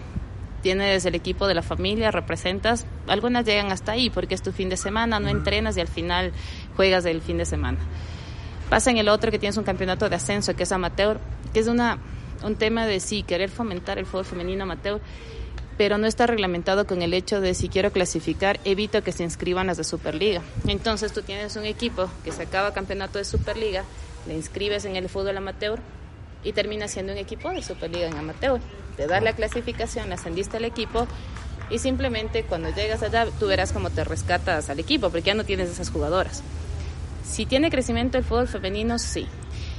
tienes 0.63 1.05
el 1.05 1.15
equipo 1.15 1.47
de 1.47 1.55
la 1.55 1.63
familia, 1.63 2.11
representas, 2.11 2.85
algunas 3.11 3.45
llegan 3.45 3.71
hasta 3.73 3.93
ahí 3.93 4.11
porque 4.11 4.35
es 4.35 4.43
tu 4.43 4.53
fin 4.53 4.69
de 4.69 4.77
semana, 4.77 5.21
no 5.21 5.29
entrenas 5.29 5.77
y 5.77 5.81
al 5.81 5.89
final 5.89 6.33
juegas 6.77 7.05
el 7.05 7.21
fin 7.21 7.39
de 7.39 7.45
semana. 7.45 7.79
Pasa 8.69 8.91
en 8.91 8.99
el 8.99 9.09
otro 9.09 9.31
que 9.31 9.39
tienes 9.39 9.57
un 9.57 9.65
campeonato 9.65 10.09
de 10.09 10.17
ascenso 10.17 10.55
que 10.55 10.63
es 10.63 10.73
amateur, 10.73 11.19
que 11.53 11.61
es 11.61 11.67
una, 11.67 11.99
un 12.43 12.55
tema 12.57 12.87
de 12.87 13.01
sí, 13.01 13.23
querer 13.23 13.51
fomentar 13.51 13.99
el 13.99 14.07
fútbol 14.07 14.25
femenino 14.25 14.63
amateur 14.63 15.01
pero 15.81 15.97
no 15.97 16.07
está 16.07 16.27
reglamentado 16.27 16.87
con 16.87 17.01
el 17.01 17.15
hecho 17.15 17.41
de 17.41 17.55
si 17.55 17.71
quiero 17.71 17.91
clasificar, 17.91 18.61
evito 18.67 19.03
que 19.03 19.13
se 19.13 19.23
inscriban 19.23 19.67
las 19.67 19.79
de 19.79 19.85
Superliga. 19.85 20.43
Entonces 20.69 21.11
tú 21.11 21.23
tienes 21.23 21.57
un 21.57 21.65
equipo 21.65 22.11
que 22.23 22.33
se 22.33 22.43
acaba 22.43 22.75
campeonato 22.75 23.17
de 23.17 23.25
Superliga, 23.25 23.85
le 24.29 24.35
inscribes 24.35 24.85
en 24.85 24.97
el 24.97 25.09
fútbol 25.09 25.39
amateur 25.39 25.81
y 26.45 26.53
termina 26.53 26.87
siendo 26.87 27.13
un 27.13 27.19
equipo 27.19 27.49
de 27.49 27.63
Superliga 27.63 28.09
en 28.09 28.19
amateur. 28.19 28.61
Te 28.99 29.07
das 29.07 29.23
la 29.23 29.33
clasificación, 29.33 30.13
ascendiste 30.13 30.59
al 30.59 30.67
equipo 30.67 31.07
y 31.71 31.79
simplemente 31.79 32.45
cuando 32.45 32.75
llegas 32.75 33.03
allá 33.03 33.27
tú 33.39 33.47
verás 33.47 33.73
cómo 33.73 33.91
te 33.91 34.05
rescatas 34.05 34.71
al 34.71 34.81
equipo, 34.81 35.11
porque 35.11 35.27
ya 35.27 35.35
no 35.35 35.45
tienes 35.45 35.71
esas 35.71 35.91
jugadoras. 35.91 36.43
Si 37.25 37.47
tiene 37.47 37.71
crecimiento 37.71 38.19
el 38.19 38.25
fútbol 38.25 38.49
femenino, 38.49 38.99
sí. 38.99 39.27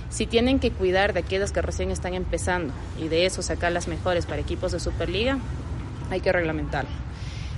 Si 0.10 0.26
tienen 0.26 0.60
que 0.60 0.72
cuidar 0.72 1.14
de 1.14 1.20
aquellas 1.20 1.52
que 1.52 1.62
recién 1.62 1.92
están 1.92 2.14
empezando 2.14 2.74
y 3.00 3.08
de 3.08 3.26
eso 3.26 3.42
sacar 3.42 3.72
las 3.72 3.88
mejores 3.88 4.26
para 4.26 4.42
equipos 4.42 4.72
de 4.72 4.80
Superliga, 4.80 5.38
hay 6.10 6.22
que 6.22 6.32
reglamentarlo. 6.32 6.89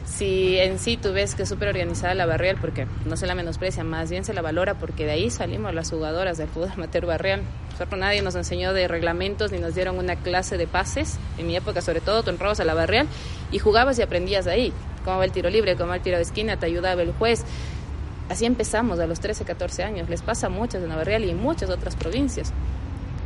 Si 0.06 0.60
en 0.60 0.80
sí 0.80 0.98
tú 0.98 1.14
ves 1.14 1.34
que 1.34 1.44
es 1.44 1.50
súper 1.50 1.70
organizada 1.70 2.14
la 2.14 2.26
barrial, 2.26 2.58
porque 2.60 2.88
no 3.06 3.16
se 3.18 3.26
la 3.26 3.36
menosprecia, 3.36 3.84
más 3.84 4.10
bien 4.10 4.26
se 4.26 4.34
la 4.34 4.42
valora 4.42 4.76
porque 4.76 5.06
de 5.06 5.12
ahí 5.12 5.30
salimos 5.30 5.74
las 5.74 5.90
jugadoras 5.90 6.38
del 6.38 6.50
fútbol 6.50 6.72
amateur 6.72 7.06
barrial. 7.06 7.42
Nosotros 7.72 8.00
nadie 8.00 8.22
nos 8.22 8.36
enseñó 8.36 8.74
de 8.74 8.88
reglamentos 8.88 9.52
ni 9.52 9.60
nos 9.60 9.76
dieron 9.76 9.98
una 9.98 10.16
clase 10.16 10.58
de 10.58 10.68
pases. 10.68 11.18
En 11.38 11.48
mi 11.48 11.56
época, 11.56 11.82
sobre 11.82 12.02
todo, 12.02 12.22
tú 12.22 12.30
entrabas 12.30 12.60
a 12.60 12.66
la 12.66 12.74
barrial 12.74 13.08
y 13.52 13.60
jugabas 13.60 13.98
y 13.98 14.02
aprendías 14.02 14.46
de 14.46 14.52
ahí. 14.52 14.74
Cómo 15.06 15.18
va 15.18 15.26
el 15.26 15.32
tiro 15.32 15.50
libre, 15.50 15.76
cómo 15.76 15.90
va 15.90 15.96
el 15.96 16.02
tiro 16.02 16.18
de 16.18 16.24
esquina, 16.24 16.58
te 16.58 16.66
ayudaba 16.66 17.02
el 17.02 17.14
juez. 17.14 17.44
Así 18.30 18.46
empezamos 18.46 19.00
a 19.00 19.08
los 19.08 19.20
13, 19.20 19.46
14 19.46 19.84
años. 19.84 20.10
Les 20.10 20.22
pasa 20.22 20.48
a 20.48 20.50
muchas 20.50 20.84
en 20.84 20.90
la 20.90 20.96
barrial 20.96 21.24
y 21.24 21.30
en 21.30 21.38
muchas 21.38 21.70
otras 21.70 21.96
provincias. 21.96 22.54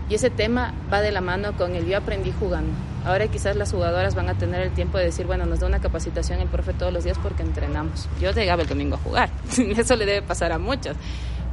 Y 0.09 0.15
ese 0.15 0.29
tema 0.29 0.73
va 0.91 1.01
de 1.01 1.11
la 1.11 1.21
mano 1.21 1.53
con 1.57 1.75
el 1.75 1.85
yo 1.85 1.97
aprendí 1.97 2.31
jugando. 2.31 2.71
Ahora 3.05 3.27
quizás 3.27 3.55
las 3.55 3.71
jugadoras 3.71 4.15
van 4.15 4.29
a 4.29 4.37
tener 4.37 4.61
el 4.61 4.71
tiempo 4.71 4.97
de 4.97 5.05
decir, 5.05 5.25
bueno, 5.25 5.45
nos 5.45 5.59
da 5.59 5.67
una 5.67 5.79
capacitación 5.79 6.39
el 6.39 6.47
profe 6.47 6.73
todos 6.73 6.93
los 6.93 7.03
días 7.03 7.17
porque 7.21 7.43
entrenamos. 7.43 8.07
Yo 8.19 8.31
llegaba 8.31 8.61
el 8.61 8.67
domingo 8.67 8.95
a 8.95 8.99
jugar, 8.99 9.29
eso 9.77 9.95
le 9.95 10.05
debe 10.05 10.21
pasar 10.21 10.51
a 10.51 10.59
muchas. 10.59 10.95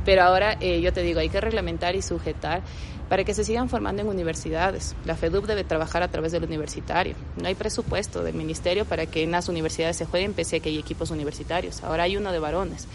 Pero 0.05 0.23
ahora 0.23 0.57
eh, 0.61 0.81
yo 0.81 0.93
te 0.93 1.03
digo, 1.03 1.21
hay 1.21 1.31
que 1.31 1.41
reglamentar 1.41 1.97
y 1.97 2.03
sujetar 2.03 2.63
para 3.09 3.25
que 3.25 3.35
se 3.35 3.45
sigan 3.45 3.69
formando 3.69 4.03
en 4.03 4.09
universidades. 4.09 4.95
La 5.05 5.17
FEDUP 5.17 5.47
debe 5.47 5.65
trabajar 5.65 6.03
a 6.03 6.09
través 6.09 6.33
del 6.33 6.45
universitario. 6.45 7.15
No 7.37 7.49
hay 7.49 7.55
presupuesto 7.55 8.23
del 8.23 8.35
ministerio 8.35 8.85
para 8.85 9.07
que 9.07 9.23
en 9.23 9.31
las 9.31 9.49
universidades 9.49 9.97
se 9.97 10.05
jueguen, 10.05 10.33
pese 10.33 10.57
a 10.57 10.61
que 10.61 10.69
hay 10.69 10.79
equipos 10.79 11.11
universitarios. 11.11 11.83
Ahora 11.83 12.05
hay 12.05 12.17
uno 12.17 12.33
de 12.33 12.39
varones 12.39 12.87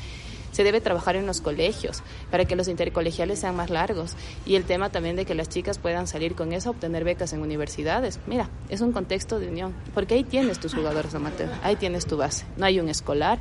se 0.52 0.64
debe 0.64 0.82
trabajar 0.82 1.16
en 1.16 1.26
los 1.26 1.42
colegios 1.42 2.04
para 2.32 2.46
que 2.46 2.56
los 2.56 2.68
intercolegiales 2.68 3.40
sean 3.40 3.56
más 3.56 3.70
largos 3.70 4.16
y 4.46 4.56
el 4.56 4.64
tema 4.64 4.90
también 4.90 5.16
de 5.16 5.26
que 5.26 5.36
las 5.36 5.50
chicas 5.50 5.78
puedan 5.78 6.08
salir 6.08 6.36
con 6.36 6.54
eso, 6.54 6.72
obtener 6.72 7.04
becas 7.04 7.34
en 7.34 7.42
universidades. 7.42 8.20
Mira, 8.28 8.50
es 8.70 8.82
un 8.82 8.92
contexto 8.92 9.40
de 9.40 9.50
unión, 9.50 9.74
porque 9.94 10.16
ahí 10.16 10.24
tienes 10.24 10.60
tus 10.60 10.74
jugadores 10.74 11.14
amateur, 11.16 11.50
ahí 11.64 11.76
tienes 11.76 12.06
tu 12.06 12.18
base. 12.18 12.46
No 12.58 12.66
hay 12.66 12.80
un 12.80 12.90
escolar 12.90 13.40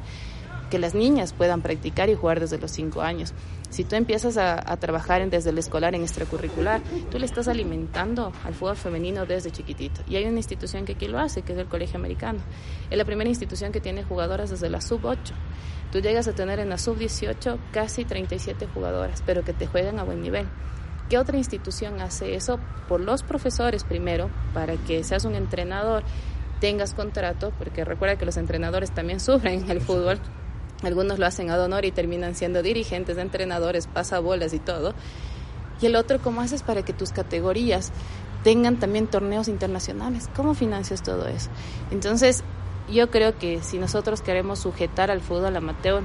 que 0.70 0.78
las 0.78 0.94
niñas 0.94 1.32
puedan 1.32 1.62
practicar 1.62 2.10
y 2.10 2.14
jugar 2.14 2.40
desde 2.40 2.58
los 2.58 2.70
cinco 2.70 3.00
años. 3.00 3.32
Si 3.70 3.84
tú 3.84 3.96
empiezas 3.96 4.38
a, 4.38 4.76
trabajar 4.78 5.28
desde 5.28 5.50
el 5.50 5.58
escolar 5.58 5.94
en 5.94 6.02
extracurricular, 6.02 6.80
tú 7.10 7.18
le 7.18 7.26
estás 7.26 7.48
alimentando 7.48 8.32
al 8.44 8.54
fútbol 8.54 8.76
femenino 8.76 9.26
desde 9.26 9.50
chiquitito. 9.50 10.00
Y 10.08 10.16
hay 10.16 10.24
una 10.24 10.38
institución 10.38 10.84
que 10.84 10.92
aquí 10.92 11.06
lo 11.06 11.18
hace, 11.18 11.42
que 11.42 11.52
es 11.52 11.58
el 11.58 11.66
Colegio 11.66 11.98
Americano. 11.98 12.38
Es 12.90 12.96
la 12.96 13.04
primera 13.04 13.28
institución 13.28 13.72
que 13.72 13.80
tiene 13.80 14.04
jugadoras 14.04 14.50
desde 14.50 14.70
la 14.70 14.80
sub 14.80 15.04
8. 15.04 15.34
Tú 15.92 16.00
llegas 16.00 16.28
a 16.28 16.32
tener 16.32 16.60
en 16.60 16.68
la 16.68 16.78
sub-18 16.78 17.58
casi 17.72 18.04
37 18.04 18.66
jugadoras, 18.72 19.22
pero 19.24 19.42
que 19.44 19.52
te 19.52 19.66
juegan 19.66 19.98
a 19.98 20.04
buen 20.04 20.22
nivel. 20.22 20.46
¿Qué 21.08 21.16
otra 21.16 21.38
institución 21.38 22.00
hace 22.00 22.34
eso? 22.34 22.58
Por 22.86 23.00
los 23.00 23.22
profesores 23.22 23.84
primero, 23.84 24.30
para 24.52 24.76
que 24.76 25.02
seas 25.02 25.24
un 25.24 25.34
entrenador, 25.34 26.02
tengas 26.60 26.92
contrato, 26.92 27.52
porque 27.56 27.84
recuerda 27.84 28.16
que 28.16 28.26
los 28.26 28.36
entrenadores 28.36 28.90
también 28.90 29.18
sufren 29.18 29.62
en 29.62 29.70
el 29.70 29.80
fútbol. 29.80 30.18
Algunos 30.82 31.18
lo 31.18 31.26
hacen 31.26 31.50
a 31.50 31.56
honor 31.56 31.84
y 31.84 31.90
terminan 31.90 32.34
siendo 32.34 32.62
dirigentes, 32.62 33.18
entrenadores, 33.18 33.86
pasabolas 33.86 34.54
y 34.54 34.58
todo. 34.58 34.94
Y 35.80 35.86
el 35.86 35.96
otro, 35.96 36.20
¿cómo 36.20 36.40
haces 36.40 36.62
para 36.62 36.84
que 36.84 36.92
tus 36.92 37.10
categorías 37.10 37.92
tengan 38.44 38.78
también 38.78 39.06
torneos 39.06 39.48
internacionales? 39.48 40.28
¿Cómo 40.36 40.54
financias 40.54 41.02
todo 41.02 41.26
eso? 41.26 41.50
Entonces, 41.90 42.44
yo 42.90 43.10
creo 43.10 43.36
que 43.38 43.60
si 43.62 43.78
nosotros 43.78 44.22
queremos 44.22 44.60
sujetar 44.60 45.10
al 45.10 45.20
fútbol 45.20 45.56
amateur, 45.56 46.02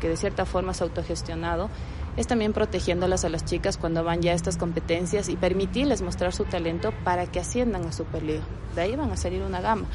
que 0.00 0.08
de 0.08 0.16
cierta 0.16 0.44
forma 0.44 0.72
es 0.72 0.82
autogestionado, 0.82 1.70
es 2.16 2.26
también 2.26 2.52
protegiéndolas 2.52 3.24
a 3.24 3.28
las 3.28 3.44
chicas 3.44 3.76
cuando 3.76 4.04
van 4.04 4.22
ya 4.22 4.32
a 4.32 4.34
estas 4.34 4.56
competencias 4.56 5.28
y 5.28 5.36
permitirles 5.36 6.02
mostrar 6.02 6.32
su 6.32 6.44
talento 6.44 6.92
para 7.04 7.26
que 7.26 7.40
asciendan 7.40 7.84
a 7.84 7.92
Superliga. 7.92 8.42
De 8.74 8.82
ahí 8.82 8.96
van 8.96 9.10
a 9.10 9.16
salir 9.16 9.42
una 9.42 9.60
gama, 9.60 9.86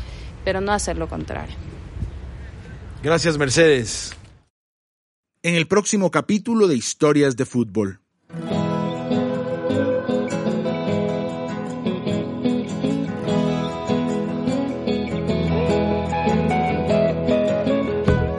pero 0.44 0.62
no 0.62 0.72
hacer 0.72 0.98
lo 0.98 1.08
contrario. 1.08 1.56
Gracias, 3.02 3.38
Mercedes. 3.38 4.19
En 5.50 5.56
el 5.56 5.66
próximo 5.66 6.12
capítulo 6.12 6.68
de 6.68 6.76
Historias 6.76 7.36
de 7.36 7.44
Fútbol. 7.44 8.02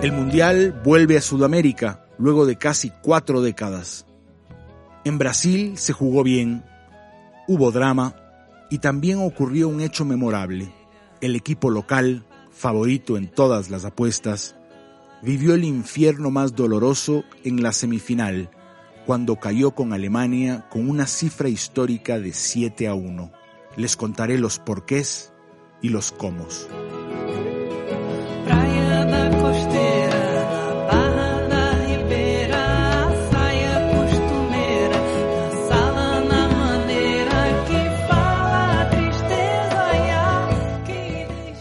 El 0.00 0.12
Mundial 0.12 0.80
vuelve 0.84 1.16
a 1.16 1.20
Sudamérica 1.20 2.06
luego 2.16 2.46
de 2.46 2.54
casi 2.54 2.92
cuatro 3.02 3.42
décadas. 3.42 4.06
En 5.04 5.18
Brasil 5.18 5.78
se 5.78 5.92
jugó 5.92 6.22
bien, 6.22 6.62
hubo 7.48 7.72
drama 7.72 8.14
y 8.70 8.78
también 8.78 9.18
ocurrió 9.18 9.66
un 9.66 9.80
hecho 9.80 10.04
memorable. 10.04 10.72
El 11.20 11.34
equipo 11.34 11.70
local, 11.70 12.24
favorito 12.52 13.16
en 13.16 13.28
todas 13.28 13.68
las 13.68 13.84
apuestas, 13.84 14.54
vivió 15.22 15.54
el 15.54 15.64
infierno 15.64 16.30
más 16.30 16.54
doloroso 16.54 17.24
en 17.44 17.62
la 17.62 17.72
semifinal, 17.72 18.50
cuando 19.06 19.36
cayó 19.36 19.72
con 19.72 19.92
Alemania 19.92 20.66
con 20.70 20.88
una 20.88 21.06
cifra 21.06 21.48
histórica 21.48 22.18
de 22.18 22.32
7 22.32 22.88
a 22.88 22.94
1. 22.94 23.32
Les 23.76 23.96
contaré 23.96 24.38
los 24.38 24.58
porqués 24.58 25.32
y 25.82 25.88
los 25.88 26.12
cómo. 26.12 26.46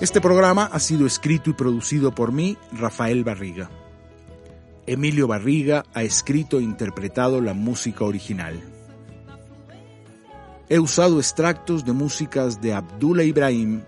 Este 0.02 0.22
programa 0.22 0.70
ha 0.72 0.80
sido 0.80 1.06
escrito 1.06 1.50
y 1.50 1.54
producido 1.54 2.16
por 2.16 2.32
mí, 2.32 2.58
Rafael 2.72 3.26
Barriga. 3.26 3.70
Emilio 4.88 5.28
Barriga 5.28 5.84
ha 5.94 6.04
escrito 6.04 6.58
e 6.60 6.64
interpretado 6.64 7.42
la 7.42 7.54
música 7.54 8.06
original. 8.06 8.64
He 10.70 10.80
usado 10.80 11.20
extractos 11.20 11.84
de 11.84 11.92
músicas 11.92 12.62
de 12.62 12.74
Abdullah 12.74 13.26
Ibrahim, 13.26 13.82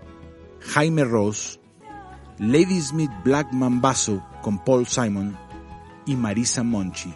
Jaime 0.60 1.04
Ross, 1.04 1.58
Ladysmith 2.38 3.10
Black 3.24 3.50
Mambazo 3.54 4.22
con 4.42 4.62
Paul 4.62 4.86
Simon 4.86 5.34
y 6.04 6.14
Marisa 6.14 6.62
Monchi. 6.62 7.14